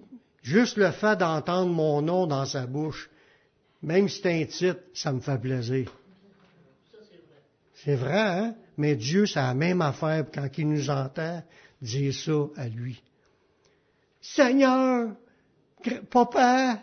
juste 0.43 0.77
le 0.77 0.91
fait 0.91 1.17
d'entendre 1.17 1.71
mon 1.71 2.01
nom 2.01 2.27
dans 2.27 2.45
sa 2.45 2.67
bouche, 2.67 3.09
même 3.81 4.09
si 4.09 4.21
c'est 4.21 4.41
un 4.41 4.45
titre, 4.45 4.81
ça 4.93 5.13
me 5.13 5.21
fait 5.21 5.39
plaisir. 5.39 5.89
C'est 7.75 7.95
vrai, 7.95 8.19
hein? 8.19 8.55
Mais 8.75 8.95
Dieu, 8.95 9.25
c'est 9.25 9.39
la 9.39 9.53
même 9.53 9.81
affaire 9.81 10.25
quand 10.33 10.49
il 10.57 10.67
nous 10.67 10.89
entend 10.89 11.41
dire 11.81 12.13
ça 12.13 12.61
à 12.61 12.67
lui. 12.67 13.01
Seigneur, 14.19 15.15
papa, 16.11 16.81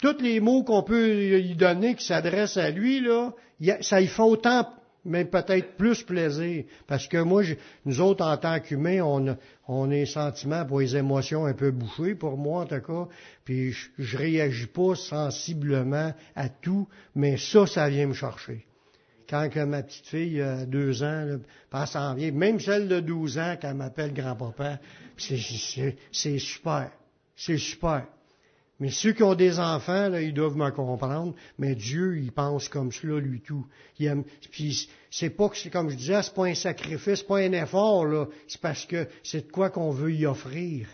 tous 0.00 0.20
les 0.20 0.40
mots 0.40 0.62
qu'on 0.62 0.82
peut 0.82 1.12
lui 1.12 1.54
donner 1.54 1.94
qui 1.94 2.06
s'adressent 2.06 2.56
à 2.56 2.70
lui, 2.70 3.00
là, 3.00 3.32
ça 3.82 4.00
y 4.00 4.06
fait 4.06 4.22
autant 4.22 4.66
mais 5.04 5.24
peut-être 5.24 5.76
plus 5.76 6.02
plaisir. 6.02 6.64
Parce 6.86 7.06
que 7.08 7.18
moi, 7.18 7.42
nous 7.84 8.00
autres, 8.00 8.24
en 8.24 8.36
tant 8.36 8.60
qu'humains, 8.60 9.02
on, 9.02 9.36
on 9.68 9.86
a 9.86 9.94
des 9.94 10.06
sentiments 10.06 10.64
pour 10.64 10.80
les 10.80 10.96
émotions 10.96 11.46
un 11.46 11.54
peu 11.54 11.70
bouchées, 11.70 12.14
pour 12.14 12.36
moi 12.36 12.62
en 12.62 12.66
tout 12.66 12.80
cas, 12.80 13.08
puis 13.44 13.72
je, 13.72 13.88
je 13.98 14.16
réagis 14.16 14.66
pas 14.66 14.94
sensiblement 14.94 16.12
à 16.34 16.48
tout, 16.48 16.88
mais 17.14 17.36
ça, 17.36 17.66
ça 17.66 17.88
vient 17.88 18.06
me 18.06 18.14
chercher. 18.14 18.64
Quand 19.28 19.48
que 19.48 19.60
ma 19.60 19.82
petite 19.82 20.06
fille 20.06 20.40
a 20.42 20.66
deux 20.66 21.02
ans, 21.02 21.38
là, 21.72 21.86
s'en 21.86 22.14
vient, 22.14 22.30
même 22.30 22.60
celle 22.60 22.88
de 22.88 23.00
12 23.00 23.38
ans, 23.38 23.56
quand 23.60 23.70
elle 23.70 23.76
m'appelle 23.76 24.12
grand-papa, 24.12 24.78
c'est 25.16 25.36
super. 25.36 26.90
C'est 27.36 27.58
super. 27.58 28.06
Mais 28.84 28.90
ceux 28.90 29.12
qui 29.12 29.22
ont 29.22 29.34
des 29.34 29.60
enfants, 29.60 30.10
là, 30.10 30.20
ils 30.20 30.34
doivent 30.34 30.58
me 30.58 30.70
comprendre. 30.70 31.34
Mais 31.56 31.74
Dieu, 31.74 32.18
il 32.18 32.30
pense 32.32 32.68
comme 32.68 32.92
cela, 32.92 33.18
lui 33.18 33.40
tout. 33.40 33.64
Il 33.98 34.04
aime, 34.04 34.24
puis 34.50 34.90
c'est 35.10 35.30
pas 35.30 35.48
que, 35.48 35.68
comme 35.70 35.88
je 35.88 35.96
disais, 35.96 36.22
c'est 36.22 36.34
pas 36.34 36.44
un 36.44 36.54
sacrifice, 36.54 37.22
pas 37.22 37.38
un 37.38 37.52
effort, 37.52 38.04
là. 38.04 38.26
C'est 38.46 38.60
parce 38.60 38.84
que 38.84 39.08
c'est 39.22 39.46
de 39.46 39.50
quoi 39.50 39.70
qu'on 39.70 39.90
veut 39.90 40.12
y 40.12 40.26
offrir 40.26 40.86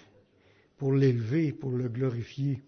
pour 0.79 0.93
l'élever, 0.93 1.51
pour 1.51 1.73
le 1.73 1.89
glorifier. 1.89 2.63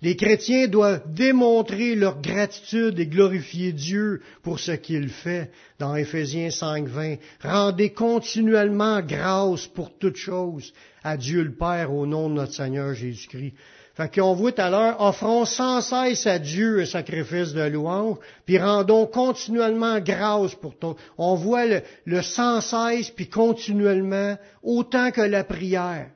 Les 0.00 0.16
chrétiens 0.16 0.66
doivent 0.66 1.02
démontrer 1.12 1.94
leur 1.94 2.22
gratitude 2.22 2.98
et 2.98 3.06
glorifier 3.06 3.74
Dieu 3.74 4.22
pour 4.42 4.60
ce 4.60 4.72
qu'il 4.72 5.10
fait 5.10 5.50
dans 5.78 5.94
Éphésiens 5.94 6.48
5.20. 6.48 7.18
Rendez 7.42 7.90
continuellement 7.90 9.02
grâce 9.02 9.66
pour 9.66 9.98
toutes 9.98 10.16
choses 10.16 10.72
à 11.04 11.18
Dieu 11.18 11.42
le 11.42 11.52
Père 11.52 11.92
au 11.92 12.06
nom 12.06 12.30
de 12.30 12.34
notre 12.36 12.54
Seigneur 12.54 12.94
Jésus-Christ. 12.94 13.52
Fait 14.00 14.18
qu'on 14.18 14.32
voit 14.32 14.52
tout 14.52 14.62
à 14.62 14.70
l'heure, 14.70 14.98
offrons 14.98 15.44
sans 15.44 15.82
cesse 15.82 16.26
à 16.26 16.38
Dieu 16.38 16.80
un 16.80 16.86
sacrifice 16.86 17.52
de 17.52 17.64
louange, 17.64 18.16
puis 18.46 18.58
rendons 18.58 19.04
continuellement 19.04 20.00
grâce 20.00 20.54
pour 20.54 20.74
tout. 20.78 20.96
On 21.18 21.34
voit 21.34 21.66
le, 21.66 21.82
le 22.06 22.22
sans 22.22 22.62
cesse, 22.62 23.10
puis 23.10 23.28
continuellement, 23.28 24.38
autant 24.62 25.10
que 25.10 25.20
la 25.20 25.44
prière. 25.44 26.08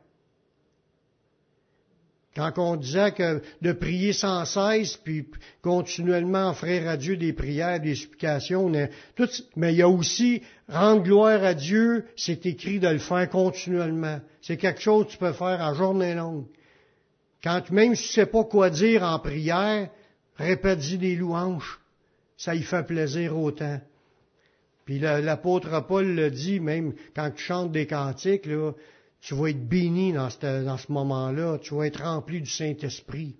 Quand 2.34 2.52
on 2.56 2.76
disait 2.76 3.12
que 3.12 3.42
de 3.60 3.72
prier 3.72 4.14
sans 4.14 4.46
cesse, 4.46 4.96
puis 4.96 5.26
continuellement 5.60 6.52
offrir 6.52 6.88
à 6.88 6.96
Dieu 6.96 7.18
des 7.18 7.34
prières, 7.34 7.80
des 7.80 7.96
supplications, 7.96 8.72
mais 9.56 9.74
il 9.74 9.76
y 9.76 9.82
a 9.82 9.90
aussi 9.90 10.40
rendre 10.70 11.02
gloire 11.02 11.44
à 11.44 11.52
Dieu, 11.52 12.06
c'est 12.16 12.46
écrit 12.46 12.80
de 12.80 12.88
le 12.88 12.98
faire 12.98 13.28
continuellement. 13.28 14.20
C'est 14.40 14.56
quelque 14.56 14.80
chose 14.80 15.04
que 15.04 15.10
tu 15.10 15.18
peux 15.18 15.34
faire 15.34 15.60
à 15.60 15.74
journée 15.74 16.14
longue. 16.14 16.46
Quand 17.44 17.70
même 17.70 17.94
si 17.94 18.08
tu 18.08 18.14
sais 18.14 18.26
pas 18.26 18.44
quoi 18.44 18.70
dire 18.70 19.02
en 19.02 19.18
prière, 19.18 19.90
répète-y 20.36 20.96
des 20.96 21.14
louanges. 21.14 21.78
Ça 22.38 22.54
y 22.54 22.62
fait 22.62 22.86
plaisir 22.86 23.36
autant. 23.36 23.80
Puis 24.86 24.98
l'apôtre 24.98 25.86
Paul 25.86 26.06
le 26.06 26.30
dit, 26.30 26.58
même 26.58 26.94
quand 27.14 27.30
tu 27.30 27.44
chantes 27.44 27.70
des 27.70 27.86
cantiques, 27.86 28.46
là, 28.46 28.72
tu 29.20 29.34
vas 29.34 29.48
être 29.48 29.68
béni 29.68 30.14
dans 30.14 30.30
ce, 30.30 30.92
moment-là, 30.92 31.58
tu 31.58 31.74
vas 31.74 31.86
être 31.86 32.02
rempli 32.02 32.40
du 32.40 32.50
Saint-Esprit. 32.50 33.36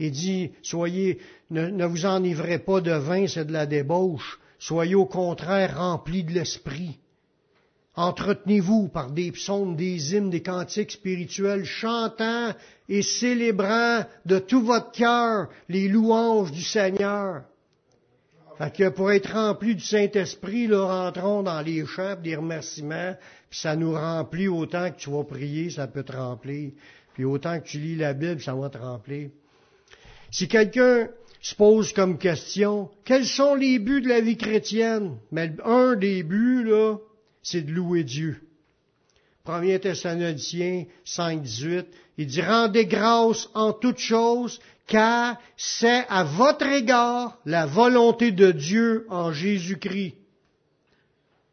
Il 0.00 0.10
dit, 0.10 0.50
soyez, 0.62 1.18
ne, 1.50 1.68
ne 1.68 1.86
vous 1.86 2.06
enivrez 2.06 2.58
pas 2.58 2.80
de 2.80 2.92
vin, 2.92 3.28
c'est 3.28 3.44
de 3.44 3.52
la 3.52 3.66
débauche. 3.66 4.40
Soyez 4.58 4.96
au 4.96 5.06
contraire 5.06 5.78
remplis 5.78 6.24
de 6.24 6.32
l'Esprit. 6.32 6.98
Entretenez-vous 7.98 8.86
par 8.86 9.10
des 9.10 9.32
psaumes, 9.32 9.74
des 9.74 10.14
hymnes, 10.14 10.30
des 10.30 10.40
cantiques 10.40 10.92
spirituels, 10.92 11.64
chantant 11.64 12.52
et 12.88 13.02
célébrant 13.02 14.04
de 14.24 14.38
tout 14.38 14.62
votre 14.62 14.92
cœur 14.92 15.48
les 15.68 15.88
louanges 15.88 16.52
du 16.52 16.62
Seigneur. 16.62 17.42
Fait 18.56 18.72
que 18.72 18.88
pour 18.90 19.10
être 19.10 19.32
rempli 19.32 19.74
du 19.74 19.82
Saint-Esprit, 19.82 20.68
là, 20.68 20.84
rentrons 20.84 21.42
dans 21.42 21.60
les 21.60 21.84
chants, 21.86 22.14
des 22.14 22.36
remerciements, 22.36 23.16
puis 23.50 23.58
ça 23.58 23.74
nous 23.74 23.94
remplit 23.94 24.46
autant 24.46 24.92
que 24.92 24.96
tu 24.96 25.10
vas 25.10 25.24
prier, 25.24 25.70
ça 25.70 25.88
peut 25.88 26.04
te 26.04 26.12
remplir. 26.12 26.70
Puis 27.14 27.24
autant 27.24 27.58
que 27.58 27.66
tu 27.66 27.78
lis 27.78 27.96
la 27.96 28.12
Bible, 28.12 28.40
ça 28.40 28.54
va 28.54 28.68
te 28.68 28.78
remplir. 28.78 29.30
Si 30.30 30.46
quelqu'un 30.46 31.08
se 31.42 31.56
pose 31.56 31.92
comme 31.92 32.16
question, 32.16 32.90
quels 33.04 33.26
sont 33.26 33.56
les 33.56 33.80
buts 33.80 34.02
de 34.02 34.08
la 34.08 34.20
vie 34.20 34.36
chrétienne? 34.36 35.16
Mais 35.32 35.52
un 35.64 35.96
des 35.96 36.22
buts, 36.22 36.62
là, 36.62 36.98
c'est 37.42 37.62
de 37.62 37.72
louer 37.72 38.04
Dieu. 38.04 38.40
1 39.46 39.78
Thessaloniciens 39.78 40.84
5, 41.04 41.42
18, 41.42 41.86
il 42.18 42.26
dit, 42.26 42.42
rendez 42.42 42.86
grâce 42.86 43.48
en 43.54 43.72
toutes 43.72 43.98
choses, 43.98 44.60
car 44.86 45.38
c'est 45.56 46.04
à 46.08 46.24
votre 46.24 46.66
égard 46.66 47.38
la 47.46 47.66
volonté 47.66 48.30
de 48.32 48.50
Dieu 48.50 49.06
en 49.08 49.32
Jésus-Christ. 49.32 50.14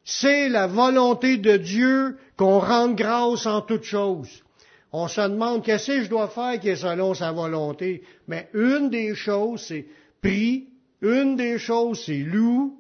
C'est 0.04 0.50
la 0.50 0.68
volonté 0.68 1.38
de 1.38 1.58
Dieu 1.58 2.18
qu'on 2.38 2.60
rende 2.60 2.96
grâce 2.96 3.46
en 3.46 3.62
toutes 3.62 3.84
choses. 3.84 4.44
On 4.92 5.08
se 5.08 5.22
demande 5.22 5.64
qu'est-ce 5.64 5.88
que 5.88 6.04
je 6.04 6.10
dois 6.10 6.28
faire 6.28 6.60
qui 6.60 6.70
est 6.70 6.76
selon 6.76 7.14
sa 7.14 7.32
volonté? 7.32 8.04
Mais 8.28 8.50
une 8.54 8.90
des 8.90 9.16
choses, 9.16 9.62
c'est 9.62 9.88
prie. 10.22 10.70
Une 11.02 11.36
des 11.36 11.58
choses, 11.58 12.04
c'est 12.06 12.20
loue. 12.20 12.78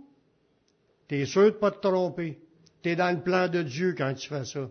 T'es 1.07 1.25
sûr 1.25 1.45
de 1.45 1.49
pas 1.51 1.71
te 1.71 1.85
tromper? 1.85 2.39
T'es 2.85 2.95
dans 2.95 3.09
le 3.09 3.19
plan 3.19 3.47
de 3.47 3.63
Dieu 3.63 3.95
quand 3.97 4.13
tu 4.13 4.29
fais 4.29 4.45
ça. 4.45 4.69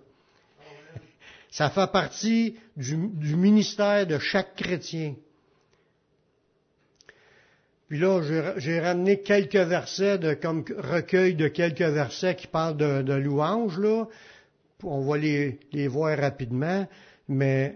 Ça 1.50 1.68
fait 1.68 1.90
partie 1.90 2.54
du, 2.76 2.94
ministère 3.34 4.06
de 4.06 4.20
chaque 4.20 4.54
chrétien. 4.54 5.16
Puis 7.88 7.98
là, 7.98 8.22
j'ai 8.56 8.78
ramené 8.78 9.20
quelques 9.20 9.56
versets 9.56 10.18
de, 10.18 10.34
comme 10.34 10.64
recueil 10.78 11.34
de 11.34 11.48
quelques 11.48 11.80
versets 11.80 12.36
qui 12.36 12.46
parlent 12.46 12.76
de, 12.76 13.02
de 13.02 13.14
louanges, 13.14 13.80
là. 13.80 14.04
On 14.84 15.00
va 15.00 15.18
les, 15.18 15.58
les 15.72 15.88
voir 15.88 16.16
rapidement, 16.16 16.86
mais 17.26 17.74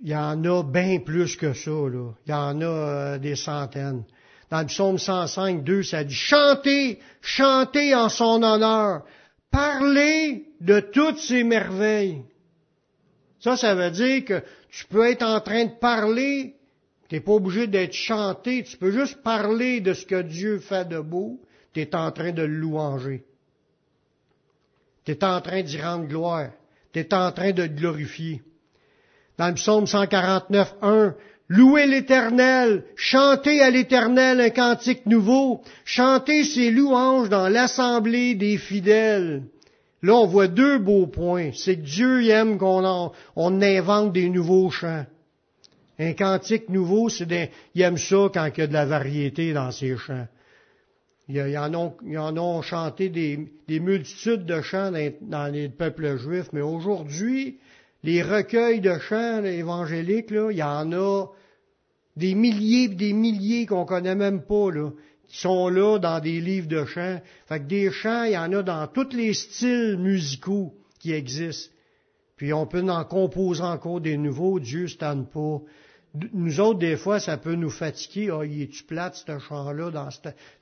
il 0.00 0.08
y 0.08 0.16
en 0.16 0.42
a 0.42 0.62
bien 0.62 1.00
plus 1.00 1.36
que 1.36 1.52
ça, 1.52 1.70
là. 1.70 2.12
Il 2.24 2.30
y 2.30 2.34
en 2.34 2.62
a 2.62 2.64
euh, 2.64 3.18
des 3.18 3.36
centaines. 3.36 4.04
Dans 4.48 4.60
le 4.60 4.66
psaume 4.66 4.96
105, 4.96 5.64
2, 5.64 5.82
ça 5.82 6.02
dit 6.02 6.14
Chantez, 6.14 6.98
chantez 7.20 7.94
en 7.94 8.08
son 8.08 8.42
honneur, 8.42 9.02
parlez 9.50 10.46
de 10.60 10.80
toutes 10.80 11.18
ses 11.18 11.44
merveilles. 11.44 12.22
Ça, 13.40 13.56
ça 13.56 13.74
veut 13.74 13.90
dire 13.90 14.24
que 14.24 14.42
tu 14.70 14.84
peux 14.86 15.08
être 15.08 15.22
en 15.22 15.40
train 15.40 15.64
de 15.64 15.78
parler 15.78 16.54
tu 17.10 17.16
n'es 17.16 17.20
pas 17.20 17.32
obligé 17.32 17.66
d'être 17.66 17.92
chanté, 17.92 18.62
tu 18.62 18.76
peux 18.76 18.92
juste 18.92 19.20
parler 19.20 19.80
de 19.80 19.94
ce 19.94 20.06
que 20.06 20.22
Dieu 20.22 20.60
fait 20.60 20.88
de 20.88 21.00
beau, 21.00 21.40
tu 21.72 21.80
es 21.80 21.96
en 21.96 22.12
train 22.12 22.30
de 22.30 22.44
louanger. 22.44 23.24
Tu 25.04 25.10
es 25.10 25.24
en 25.24 25.40
train 25.40 25.62
d'y 25.62 25.82
rendre 25.82 26.06
gloire. 26.06 26.50
Tu 26.92 27.00
es 27.00 27.12
en 27.12 27.32
train 27.32 27.50
de 27.50 27.66
glorifier. 27.66 28.42
Dans 29.38 29.48
le 29.48 29.54
psaume 29.54 29.88
149, 29.88 30.76
1, 30.82 31.16
Louez 31.50 31.88
l'Éternel, 31.88 32.84
chantez 32.94 33.60
à 33.60 33.70
l'Éternel 33.70 34.40
un 34.40 34.50
cantique 34.50 35.04
nouveau, 35.06 35.62
chantez 35.84 36.44
ses 36.44 36.70
louanges 36.70 37.28
dans 37.28 37.48
l'assemblée 37.48 38.36
des 38.36 38.56
fidèles. 38.56 39.42
Là, 40.02 40.14
on 40.14 40.26
voit 40.26 40.46
deux 40.46 40.78
beaux 40.78 41.08
points. 41.08 41.50
C'est 41.52 41.74
que 41.74 41.82
Dieu 41.82 42.28
aime 42.28 42.56
qu'on 42.56 43.10
on 43.34 43.62
invente 43.62 44.12
des 44.12 44.30
nouveaux 44.30 44.70
chants. 44.70 45.04
Un 45.98 46.12
cantique 46.12 46.68
nouveau, 46.68 47.08
c'est 47.08 47.26
des, 47.26 47.50
il 47.74 47.82
aime 47.82 47.98
ça 47.98 48.30
quand 48.32 48.48
il 48.56 48.60
y 48.60 48.62
a 48.62 48.66
de 48.68 48.72
la 48.72 48.86
variété 48.86 49.52
dans 49.52 49.72
ses 49.72 49.96
chants. 49.96 50.28
Ils 51.28 51.58
en 51.58 51.74
ont, 51.74 51.96
en 52.16 52.36
ont 52.38 52.62
chanté 52.62 53.08
des, 53.08 53.80
multitudes 53.80 54.46
de 54.46 54.60
chants 54.62 54.92
dans, 55.20 55.52
les 55.52 55.68
peuples 55.68 56.16
juifs, 56.16 56.52
mais 56.52 56.60
aujourd'hui, 56.60 57.58
les 58.02 58.22
recueils 58.22 58.80
de 58.80 58.98
chants 58.98 59.44
évangéliques, 59.44 60.30
il 60.30 60.56
y 60.56 60.62
en 60.62 60.92
a 60.92 61.26
des 62.16 62.34
milliers 62.34 62.84
et 62.84 62.88
des 62.88 63.12
milliers 63.12 63.66
qu'on 63.66 63.84
connaît 63.84 64.14
même 64.14 64.42
pas, 64.42 64.70
là, 64.70 64.90
qui 65.28 65.38
sont 65.38 65.68
là 65.68 65.98
dans 65.98 66.20
des 66.20 66.40
livres 66.40 66.68
de 66.68 66.84
chants. 66.84 67.20
Fait 67.46 67.60
que 67.60 67.64
des 67.66 67.90
chants, 67.90 68.24
il 68.24 68.32
y 68.32 68.38
en 68.38 68.52
a 68.52 68.62
dans 68.62 68.86
tous 68.86 69.14
les 69.14 69.34
styles 69.34 69.96
musicaux 69.98 70.74
qui 70.98 71.12
existent. 71.12 71.72
Puis 72.36 72.52
on 72.52 72.66
peut 72.66 72.82
en 72.88 73.04
composer 73.04 73.62
encore 73.62 74.00
des 74.00 74.16
nouveaux, 74.16 74.60
Dieu 74.60 74.86
ne 75.00 75.24
pas 75.24 75.62
nous 76.32 76.60
autres, 76.60 76.80
des 76.80 76.96
fois, 76.96 77.20
ça 77.20 77.36
peut 77.36 77.54
nous 77.54 77.70
fatiguer. 77.70 78.30
Ah, 78.32 78.44
il 78.44 78.62
est-tu 78.62 78.82
plate, 78.82 79.14
ce 79.14 79.38
chant-là, 79.38 79.90
dans 79.90 80.08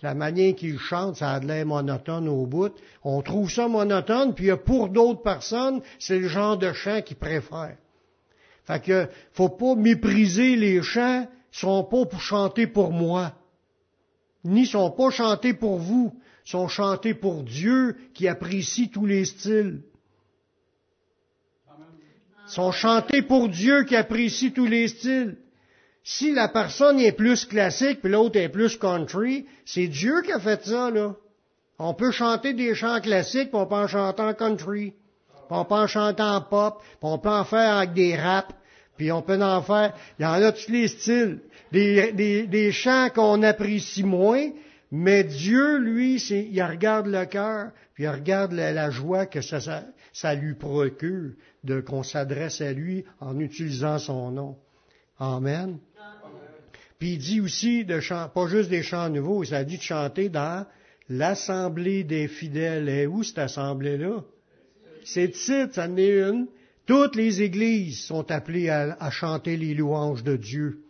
la 0.02 0.14
manière 0.14 0.54
qu'il 0.54 0.78
chante, 0.78 1.16
ça 1.16 1.32
a 1.32 1.40
de 1.40 1.46
l'air 1.46 1.64
monotone 1.64 2.28
au 2.28 2.44
bout. 2.44 2.74
On 3.02 3.22
trouve 3.22 3.50
ça 3.50 3.66
monotone, 3.66 4.34
puis 4.34 4.50
pour 4.64 4.90
d'autres 4.90 5.22
personnes, 5.22 5.80
c'est 5.98 6.18
le 6.18 6.28
genre 6.28 6.58
de 6.58 6.72
chant 6.72 7.00
qu'ils 7.00 7.16
préfèrent. 7.16 7.78
Fait 8.66 8.82
que, 8.82 9.08
faut 9.32 9.48
pas 9.48 9.74
mépriser 9.74 10.54
les 10.54 10.82
chants, 10.82 11.26
ils 11.52 11.58
sont 11.58 11.84
pas 11.84 12.04
pour 12.04 12.20
chanter 12.20 12.66
pour 12.66 12.92
moi. 12.92 13.32
Ni 14.44 14.66
sont 14.66 14.90
pas 14.90 15.11
chantés 15.11 15.54
pour 15.54 15.78
vous, 15.78 16.12
ils 16.46 16.50
sont 16.50 16.68
chantés 16.68 17.14
pour 17.14 17.42
Dieu 17.42 17.96
qui 18.12 18.28
apprécie 18.28 18.90
tous 18.90 19.06
les 19.06 19.24
styles 19.24 19.80
sont 22.48 22.72
chantés 22.72 23.22
pour 23.22 23.48
Dieu 23.48 23.84
qui 23.84 23.96
apprécie 23.96 24.52
tous 24.52 24.66
les 24.66 24.88
styles. 24.88 25.37
Si 26.04 26.32
la 26.32 26.48
personne 26.48 26.98
est 27.00 27.12
plus 27.12 27.44
classique 27.44 28.00
puis 28.00 28.11
l'autre 28.11 28.38
est 28.38 28.48
plus 28.48 28.76
country, 28.76 29.46
c'est 29.64 29.88
Dieu 29.88 30.22
qui 30.24 30.32
a 30.32 30.40
fait 30.40 30.64
ça, 30.64 30.90
là. 30.90 31.14
On 31.78 31.94
peut 31.94 32.11
chanter 32.11 32.54
des 32.54 32.74
chants 32.74 33.00
classiques, 33.00 33.50
puis 33.50 33.61
on 33.61 33.66
peut 33.66 33.76
en 33.76 33.87
chanter 33.87 34.32
country. 34.37 34.94
Puis 35.28 35.46
on 35.50 35.64
peut 35.64 35.74
en 35.76 35.87
chanter 35.87 36.38
pop, 36.50 36.80
puis 36.82 36.96
on 37.02 37.18
peut 37.18 37.28
en 37.28 37.44
faire 37.44 37.76
avec 37.76 37.92
des 37.92 38.16
raps, 38.16 38.54
puis 38.96 39.12
on 39.12 39.22
peut 39.22 39.40
en 39.40 39.62
faire. 39.62 39.94
Il 40.18 40.22
y 40.22 40.26
en 40.26 40.42
a 40.42 40.50
tous 40.50 40.70
les 40.70 40.88
styles. 40.88 41.40
Des, 41.70 42.12
des, 42.12 42.46
des 42.46 42.72
chants 42.72 43.11
qu'on 43.14 43.42
apprécie 43.42 44.02
moins, 44.02 44.48
mais 44.90 45.24
Dieu, 45.24 45.79
lui, 45.79 46.16
il 46.16 46.62
regarde 46.62 47.07
le 47.07 47.27
cœur, 47.27 47.72
puis 47.94 48.05
il 48.05 48.09
regarde 48.09 48.53
la, 48.53 48.90
joie 48.90 49.27
que 49.27 49.42
ça, 49.42 49.61
ça, 49.61 49.85
ça 50.12 50.35
lui 50.35 50.55
procure 50.55 51.33
de 51.64 51.81
qu'on 51.81 52.03
s'adresse 52.03 52.61
à 52.61 52.72
lui 52.72 53.05
en 53.20 53.38
utilisant 53.38 53.98
son 53.98 54.31
nom. 54.31 54.57
Amen. 55.18 55.79
Puis 56.98 57.12
il 57.12 57.18
dit 57.18 57.40
aussi 57.40 57.85
de 57.85 58.01
chanter, 58.01 58.33
pas 58.35 58.48
juste 58.48 58.70
des 58.70 58.83
chants 58.83 59.11
nouveaux, 59.11 59.44
il 59.44 59.55
a 59.55 59.64
dit 59.64 59.77
de 59.77 59.83
chanter 59.83 60.29
dans 60.29 60.66
l'assemblée 61.09 62.03
des 62.03 62.27
fidèles. 62.27 62.88
Et 62.88 63.07
où 63.07 63.22
cette 63.22 63.38
assemblée-là? 63.38 64.24
C'est 65.05 65.31
titre, 65.31 65.74
ça 65.74 65.87
en 65.87 65.96
est 65.96 66.18
une. 66.18 66.48
Toutes 66.87 67.14
les 67.14 67.42
églises 67.42 68.01
sont 68.01 68.31
appelées 68.31 68.68
à, 68.70 68.96
à, 68.98 69.11
chanter 69.11 69.57
les 69.57 69.74
louanges 69.74 70.24
de 70.24 70.37
Dieu. 70.37 70.83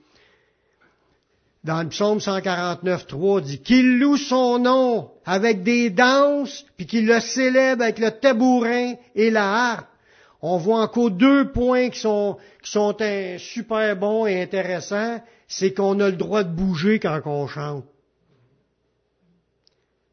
Dans 1.65 1.83
le 1.83 1.89
psaume 1.89 2.21
149, 2.21 3.07
3, 3.07 3.41
dit 3.41 3.61
qu'il 3.61 3.99
loue 3.99 4.17
son 4.17 4.59
nom 4.59 5.11
avec 5.25 5.63
des 5.63 5.91
danses, 5.91 6.65
puis 6.77 6.87
qu'il 6.87 7.07
le 7.07 7.21
célèbre 7.21 7.83
avec 7.83 7.99
le 7.99 8.11
tabourin 8.13 8.95
et 9.15 9.31
la 9.31 9.73
harpe 9.73 9.89
on 10.41 10.57
voit 10.57 10.83
encore 10.83 11.11
deux 11.11 11.51
points 11.51 11.91
qui 11.91 11.99
sont, 11.99 12.37
qui 12.63 12.71
sont 12.71 12.97
super 13.39 13.97
bons 13.97 14.27
et 14.27 14.41
intéressants. 14.41 15.21
C'est 15.49 15.73
qu'on 15.73 15.99
a 16.01 16.11
le 16.11 16.17
droit 16.17 16.45
de 16.45 16.55
bouger 16.55 17.01
quand 17.01 17.21
on 17.25 17.47
chante. 17.47 17.85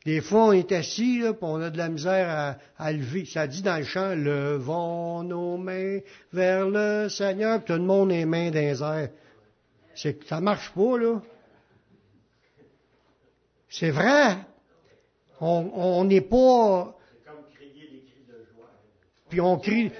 Des 0.05 0.21
fois, 0.21 0.45
on 0.45 0.51
est 0.51 0.71
assis, 0.71 1.19
là, 1.19 1.33
puis 1.33 1.41
on 1.43 1.61
a 1.61 1.69
de 1.69 1.77
la 1.77 1.89
misère 1.89 2.57
à, 2.77 2.91
lever. 2.91 3.25
Ça 3.25 3.47
dit 3.47 3.63
dans 3.63 3.77
le 3.77 3.83
chant, 3.83 4.13
levons 4.15 5.23
nos 5.23 5.57
mains 5.57 5.99
vers 6.31 6.69
le 6.69 7.09
Seigneur, 7.09 7.57
puis 7.57 7.73
tout 7.73 7.79
le 7.79 7.85
monde 7.85 8.11
est 8.11 8.25
mains 8.25 8.51
dans 8.51 8.59
les 8.59 8.83
airs. 8.83 9.09
C'est, 9.95 10.23
ça 10.25 10.41
marche 10.41 10.71
pas, 10.75 10.97
là. 10.97 11.21
C'est 13.77 13.91
vrai. 13.91 14.37
On 15.41 16.05
n'est 16.05 16.21
pas... 16.21 16.95
C'est 17.11 17.29
comme 17.29 17.43
crier 17.53 17.89
des 17.91 18.03
cris 18.05 18.23
de 18.25 18.45
joie. 18.53 18.69
Puis 19.29 19.41
on 19.41 19.57
crie, 19.57 19.91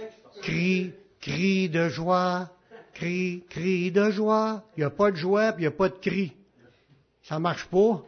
Crie, 0.41 0.93
crie 1.19 1.69
de 1.69 1.89
joie, 1.89 2.51
crie, 2.93 3.43
crie 3.49 3.91
de 3.91 4.11
joie. 4.11 4.63
Il 4.77 4.81
n'y 4.81 4.85
a 4.85 4.89
pas 4.89 5.11
de 5.11 5.17
joie, 5.17 5.51
puis 5.51 5.63
il 5.63 5.67
n'y 5.67 5.73
a 5.73 5.77
pas 5.77 5.89
de 5.89 5.95
cri. 5.95 6.31
Ça 7.23 7.37
marche 7.39 7.65
pas. 7.65 8.01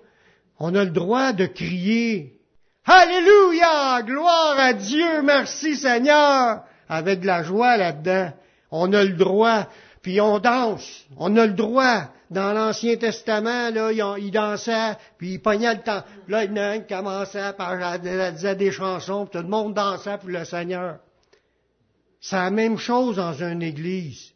On 0.59 0.73
a 0.73 0.85
le 0.85 0.91
droit 0.91 1.33
de 1.33 1.45
crier. 1.47 2.39
Alléluia! 2.85 4.01
Gloire 4.03 4.57
à 4.57 4.71
Dieu! 4.71 5.21
Merci 5.23 5.75
Seigneur! 5.75 6.63
Avec 6.87 7.19
de 7.19 7.27
la 7.27 7.43
joie 7.43 7.75
là-dedans. 7.75 8.31
On 8.71 8.93
a 8.93 9.03
le 9.03 9.13
droit. 9.13 9.67
Puis 10.07 10.21
on 10.21 10.39
danse. 10.39 11.05
On 11.17 11.35
a 11.35 11.45
le 11.45 11.51
droit. 11.51 12.03
Dans 12.29 12.53
l'Ancien 12.53 12.95
Testament, 12.95 13.71
là, 13.71 13.91
ils, 13.91 14.31
dansaient, 14.31 14.95
puis 15.17 15.33
ils 15.33 15.41
pognaient 15.41 15.75
le 15.75 15.81
temps. 15.81 16.01
Là, 16.29 16.45
il 16.45 16.51
y 16.53 16.87
commençait 16.87 17.51
par 17.57 17.99
des 17.99 18.71
chansons, 18.71 19.25
puis 19.25 19.37
tout 19.37 19.43
le 19.45 19.49
monde 19.49 19.73
dansait 19.73 20.17
pour 20.17 20.29
le 20.29 20.45
Seigneur. 20.45 20.99
C'est 22.21 22.37
la 22.37 22.51
même 22.51 22.77
chose 22.77 23.17
dans 23.17 23.33
une 23.33 23.61
église. 23.61 24.31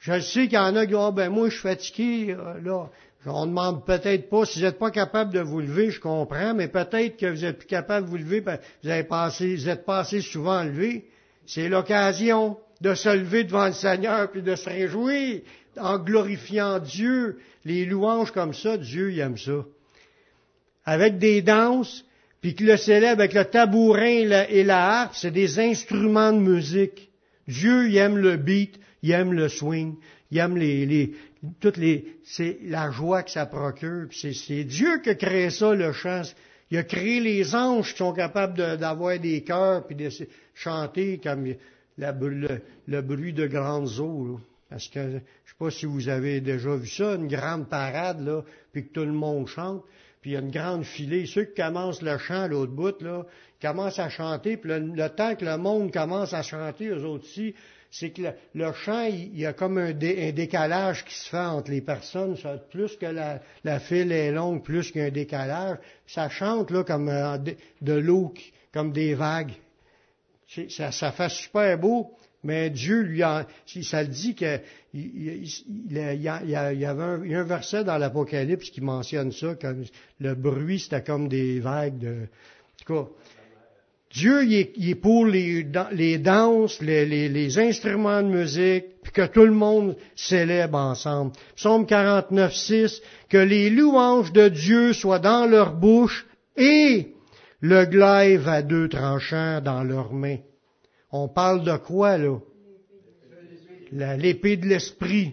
Je 0.00 0.18
sais 0.20 0.44
qu'il 0.44 0.54
y 0.54 0.58
en 0.58 0.74
a 0.74 0.86
qui 0.86 0.92
disent, 0.92 0.96
oh, 0.98 1.12
ben 1.12 1.28
moi, 1.28 1.50
je 1.50 1.52
suis 1.52 1.62
fatigué, 1.62 2.36
là. 2.62 2.86
On 3.26 3.44
demande 3.44 3.84
peut-être 3.84 4.30
pas, 4.30 4.46
si 4.46 4.58
vous 4.58 4.64
n'êtes 4.64 4.78
pas 4.78 4.90
capable 4.90 5.34
de 5.34 5.40
vous 5.40 5.60
lever, 5.60 5.90
je 5.90 6.00
comprends, 6.00 6.54
mais 6.54 6.68
peut-être 6.68 7.18
que 7.18 7.26
vous 7.26 7.44
êtes 7.44 7.58
plus 7.58 7.68
capable 7.68 8.06
de 8.06 8.10
vous 8.10 8.18
lever, 8.18 8.40
ben, 8.40 8.58
vous 8.82 8.88
avez 8.88 9.04
passé, 9.04 9.54
vous 9.54 9.68
êtes 9.68 9.84
pas 9.84 9.98
assez 9.98 10.22
souvent 10.22 10.62
levé. 10.62 11.10
C'est 11.46 11.68
l'occasion 11.68 12.56
de 12.84 12.94
se 12.94 13.08
lever 13.08 13.44
devant 13.44 13.66
le 13.66 13.72
Seigneur 13.72 14.30
puis 14.30 14.42
de 14.42 14.54
se 14.54 14.68
réjouir 14.68 15.40
en 15.78 15.98
glorifiant 15.98 16.78
Dieu. 16.78 17.38
Les 17.64 17.86
louanges 17.86 18.30
comme 18.30 18.52
ça, 18.52 18.76
Dieu 18.76 19.10
il 19.10 19.20
aime 19.20 19.38
ça. 19.38 19.64
Avec 20.84 21.16
des 21.18 21.40
danses, 21.40 22.04
puis 22.42 22.54
que 22.54 22.62
le 22.62 22.76
célèbre 22.76 23.22
avec 23.22 23.32
le 23.32 23.46
tabourin 23.46 24.44
et 24.50 24.64
la, 24.64 25.00
harpe, 25.00 25.14
c'est 25.14 25.30
des 25.30 25.58
instruments 25.58 26.32
de 26.32 26.40
musique. 26.40 27.10
Dieu 27.48 27.88
il 27.88 27.96
aime 27.96 28.18
le 28.18 28.36
beat, 28.36 28.78
il 29.02 29.12
aime 29.12 29.32
le 29.32 29.48
swing, 29.48 29.94
il 30.30 30.36
aime 30.36 30.58
les, 30.58 30.84
les 30.84 31.14
toutes 31.60 31.78
les, 31.78 32.18
c'est 32.22 32.58
la 32.64 32.90
joie 32.90 33.22
que 33.22 33.30
ça 33.30 33.46
procure. 33.46 34.08
C'est 34.12 34.64
Dieu 34.64 34.98
qui 35.02 35.08
a 35.08 35.14
créé 35.14 35.48
ça, 35.48 35.74
le 35.74 35.92
chant. 35.92 36.22
Il 36.70 36.76
a 36.76 36.82
créé 36.82 37.20
les 37.20 37.54
anges 37.54 37.92
qui 37.92 37.98
sont 37.98 38.12
capables 38.12 38.78
d'avoir 38.78 39.18
des 39.18 39.42
cœurs 39.42 39.86
puis 39.86 39.96
de 39.96 40.10
chanter 40.54 41.18
comme 41.22 41.46
le, 41.98 43.00
bruit 43.00 43.32
de 43.32 43.46
grandes 43.46 43.98
eaux. 43.98 44.40
Parce 44.70 44.88
que 44.88 45.00
je 45.00 45.14
ne 45.14 45.18
sais 45.18 45.54
pas 45.58 45.70
si 45.70 45.86
vous 45.86 46.08
avez 46.08 46.40
déjà 46.40 46.74
vu 46.74 46.88
ça, 46.88 47.14
une 47.14 47.28
grande 47.28 47.68
parade, 47.68 48.20
là, 48.24 48.42
puis 48.72 48.88
que 48.88 48.92
tout 48.92 49.04
le 49.04 49.12
monde 49.12 49.46
chante, 49.46 49.84
puis 50.20 50.30
il 50.30 50.34
y 50.34 50.36
a 50.36 50.40
une 50.40 50.50
grande 50.50 50.84
filée. 50.84 51.26
Ceux 51.26 51.44
qui 51.44 51.60
commencent 51.60 52.02
le 52.02 52.16
chant 52.18 52.42
à 52.42 52.48
l'autre 52.48 52.72
bout, 52.72 53.00
là, 53.02 53.24
commencent 53.60 53.98
à 53.98 54.08
chanter, 54.08 54.56
puis 54.56 54.70
le, 54.72 55.08
temps 55.08 55.36
que 55.36 55.44
le 55.44 55.56
monde 55.58 55.92
commence 55.92 56.32
à 56.32 56.42
chanter, 56.42 56.88
eux 56.88 57.04
autres 57.04 57.24
aussi, 57.24 57.54
c'est 57.90 58.10
que 58.10 58.22
le, 58.54 58.72
chant, 58.72 59.04
il, 59.04 59.38
y 59.38 59.46
a 59.46 59.52
comme 59.52 59.78
un, 59.78 59.92
décalage 59.92 61.04
qui 61.04 61.14
se 61.14 61.28
fait 61.28 61.36
entre 61.36 61.70
les 61.70 61.80
personnes. 61.80 62.36
Plus 62.70 62.96
que 62.96 63.06
la, 63.06 63.40
la 63.62 63.78
file 63.78 64.10
est 64.10 64.32
longue, 64.32 64.64
plus 64.64 64.90
qu'il 64.90 65.00
y 65.00 65.04
a 65.04 65.06
un 65.06 65.12
décalage. 65.12 65.78
Ça 66.08 66.28
chante 66.28 66.72
là 66.72 66.82
comme 66.82 67.08
euh, 67.08 67.38
de, 67.80 67.92
l'eau, 67.92 68.34
comme 68.72 68.90
des 68.90 69.14
vagues. 69.14 69.52
Ça, 70.68 70.92
ça 70.92 71.12
fait 71.12 71.28
super 71.28 71.78
beau, 71.78 72.12
mais 72.42 72.70
Dieu 72.70 73.00
lui 73.00 73.22
a, 73.22 73.46
ça 73.82 74.04
dit 74.04 74.34
qu'il 74.34 74.60
il, 74.92 75.44
il, 75.90 75.92
y, 75.92 76.28
avait 76.28 77.02
un, 77.02 77.24
il 77.24 77.34
a 77.34 77.40
un 77.40 77.44
verset 77.44 77.84
dans 77.84 77.98
l'Apocalypse 77.98 78.70
qui 78.70 78.80
mentionne 78.80 79.32
ça, 79.32 79.54
comme 79.54 79.84
le 80.20 80.34
bruit 80.34 80.80
c'était 80.80 81.02
comme 81.02 81.28
des 81.28 81.60
vagues 81.60 81.98
de, 81.98 82.12
en 82.12 82.84
tout 82.84 82.94
cas, 82.94 83.10
Dieu, 84.14 84.44
il 84.44 84.90
est, 84.90 84.94
pour 84.94 85.26
les, 85.26 85.64
danses, 86.18 86.80
les, 86.80 87.58
instruments 87.58 88.22
de 88.22 88.28
musique, 88.28 88.84
puis 89.02 89.12
que 89.12 89.26
tout 89.26 89.44
le 89.44 89.50
monde 89.50 89.96
célèbre 90.14 90.78
ensemble. 90.78 91.32
Psaume 91.56 91.84
49, 91.84 92.54
6, 92.54 93.02
que 93.28 93.38
les 93.38 93.70
louanges 93.70 94.32
de 94.32 94.48
Dieu 94.48 94.92
soient 94.92 95.18
dans 95.18 95.46
leur 95.46 95.72
bouche 95.72 96.26
et 96.56 97.13
le 97.64 97.86
glaive 97.86 98.46
à 98.46 98.60
deux 98.60 98.90
tranchants 98.90 99.62
dans 99.62 99.84
leurs 99.84 100.12
mains. 100.12 100.36
On 101.10 101.28
parle 101.28 101.64
de 101.64 101.74
quoi, 101.78 102.18
là? 102.18 102.36
L'épée 103.90 104.58
de 104.58 104.66
l'esprit. 104.66 105.32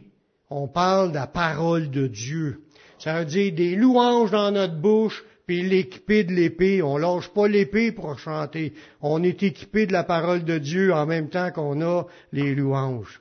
On 0.50 0.70
parle 0.70 1.10
de 1.10 1.15
la 1.15 1.28
parole 1.28 1.89
de 1.89 2.08
Dieu. 2.08 2.62
Ça 3.00 3.20
veut 3.20 3.26
dire 3.26 3.54
des 3.54 3.76
louanges 3.76 4.32
dans 4.32 4.50
notre 4.50 4.76
bouche, 4.76 5.26
puis 5.46 5.62
l'équipé 5.62 6.24
de 6.24 6.32
l'épée. 6.32 6.82
On 6.82 6.96
lâche 6.96 7.28
pas 7.34 7.50
l'épée 7.50 7.91
pour 7.91 8.17
chanter. 8.17 8.76
On 9.02 9.22
est 9.24 9.44
équipé 9.44 9.86
de 9.86 9.91
la 9.91 10.06
parole 10.06 10.46
de 10.46 10.58
Dieu 10.58 10.94
en 10.94 11.06
même 11.06 11.28
temps 11.28 11.52
qu'on 11.52 11.82
a 11.82 12.06
les 12.32 12.56
louanges. 12.56 13.20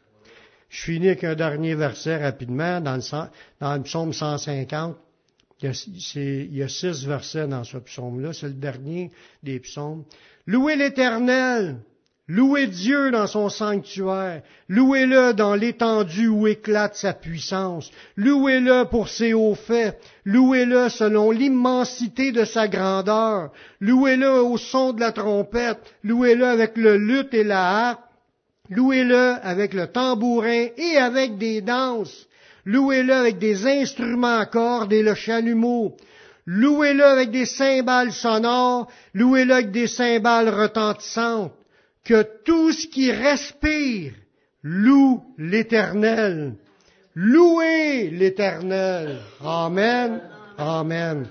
Je 0.68 0.82
finis 0.82 1.08
avec 1.08 1.24
un 1.24 1.34
dernier 1.34 1.74
verset 1.74 2.22
rapidement 2.22 2.80
dans 2.80 2.94
le, 2.94 3.28
dans 3.58 3.74
le 3.74 3.82
psaume 3.82 4.12
150. 4.12 4.96
Il 5.62 6.56
y, 6.56 6.62
a, 6.62 6.68
six 6.68 7.04
versets 7.04 7.46
dans 7.46 7.64
ce 7.64 7.76
psaume-là. 7.76 8.32
C'est 8.32 8.48
le 8.48 8.54
dernier 8.54 9.10
des 9.42 9.60
psaumes. 9.60 10.04
Louez 10.46 10.76
l'Éternel, 10.76 11.76
Louez 12.32 12.68
Dieu 12.68 13.10
dans 13.10 13.26
son 13.26 13.48
sanctuaire. 13.48 14.42
Louez-le 14.68 15.34
dans 15.34 15.56
l'étendue 15.56 16.28
où 16.28 16.46
éclate 16.46 16.94
sa 16.94 17.12
puissance. 17.12 17.90
Louez-le 18.16 18.84
pour 18.84 19.08
ses 19.08 19.34
hauts 19.34 19.56
faits. 19.56 20.00
Louez-le 20.24 20.88
selon 20.90 21.32
l'immensité 21.32 22.30
de 22.30 22.44
sa 22.44 22.68
grandeur. 22.68 23.50
Louez-le 23.80 24.30
au 24.44 24.56
son 24.58 24.92
de 24.92 25.00
la 25.00 25.10
trompette. 25.10 25.80
Louez-le 26.04 26.46
avec 26.46 26.76
le 26.76 26.96
luth 26.98 27.34
et 27.34 27.42
la 27.42 27.88
harpe. 27.88 28.04
Louez-le 28.68 29.34
avec 29.42 29.74
le 29.74 29.88
tambourin 29.88 30.68
et 30.76 30.98
avec 30.98 31.36
des 31.36 31.60
danses. 31.60 32.28
Louez-le 32.64 33.12
avec 33.12 33.38
des 33.38 33.66
instruments 33.66 34.38
à 34.38 34.46
cordes 34.46 34.92
et 34.92 35.02
le 35.02 35.14
chalumeau. 35.14 35.96
Louez-le 36.46 37.04
avec 37.04 37.30
des 37.30 37.46
cymbales 37.46 38.12
sonores. 38.12 38.90
Louez-le 39.14 39.54
avec 39.54 39.70
des 39.70 39.86
cymbales 39.86 40.48
retentissantes 40.48 41.52
que 42.04 42.26
tout 42.44 42.72
ce 42.72 42.86
qui 42.86 43.12
respire 43.12 44.12
loue 44.62 45.22
l'Éternel. 45.38 46.54
Louez 47.14 48.10
l'Éternel. 48.10 49.20
Amen. 49.44 50.20
Amen. 50.58 51.28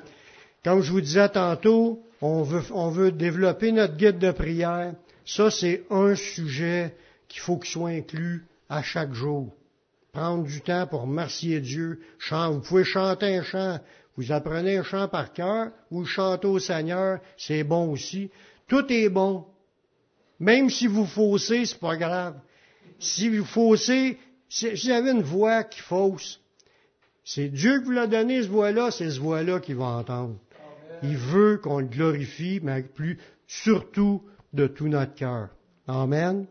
Comme 0.64 0.82
je 0.82 0.92
vous 0.92 1.02
disais 1.02 1.30
tantôt, 1.30 2.04
on 2.22 2.44
veut, 2.44 2.64
on 2.72 2.90
veut 2.90 3.12
développer 3.12 3.72
notre 3.72 3.96
guide 3.96 4.20
de 4.20 4.32
prière. 4.32 4.94
Ça, 5.26 5.52
c'est 5.52 5.84
un 5.90 6.16
sujet 6.16 6.96
qu'il 7.28 7.42
faut 7.42 7.58
qu'il 7.58 7.70
soit 7.70 7.90
inclus 7.90 8.46
à 8.68 8.82
chaque 8.82 9.14
jour. 9.14 9.54
Prendre 10.12 10.44
du 10.44 10.62
temps 10.62 10.88
pour 10.88 11.02
remercier 11.02 11.60
Dieu. 11.60 12.00
Vous 12.32 12.62
pouvez 12.62 12.84
chanter 12.84 13.38
un 13.38 13.44
chant. 13.44 13.80
Vous 14.20 14.34
apprenez 14.34 14.78
un 14.78 14.84
chant 14.84 15.08
par 15.08 15.32
cœur, 15.32 15.72
vous 15.92 16.04
chantez 16.04 16.46
au 16.46 16.60
Seigneur, 16.60 17.20
c'est 17.38 17.64
bon 17.64 17.90
aussi. 17.90 18.30
Tout 18.68 18.86
est 18.92 19.08
bon. 19.08 19.46
Même 20.42 20.70
si 20.70 20.88
vous 20.88 21.06
faussez, 21.06 21.66
c'est 21.66 21.80
pas 21.80 21.96
grave. 21.96 22.36
Si 23.00 23.30
vous 23.30 23.46
faussez, 23.46 24.18
si 24.50 24.70
vous 24.72 24.90
avez 24.90 25.12
une 25.12 25.22
voix 25.22 25.64
qui 25.64 25.80
fausse, 25.80 26.42
c'est 27.24 27.48
Dieu 27.48 27.80
qui 27.80 27.86
vous 27.86 27.92
l'a 27.92 28.08
donné, 28.08 28.44
ce 28.44 28.50
voix-là, 28.50 28.92
c'est 28.92 29.10
ce 29.10 29.22
voix-là 29.22 29.62
qu'il 29.62 29.78
va 29.78 29.86
entendre. 29.86 30.36
Il 31.02 31.16
veut 31.16 31.58
qu'on 31.58 31.80
le 31.80 31.86
glorifie, 31.86 32.60
mais 32.62 32.84
plus, 32.84 33.20
surtout 33.48 34.24
de 34.52 34.68
tout 34.68 34.90
notre 34.90 35.16
cœur. 35.16 35.48
Amen. 35.88 36.46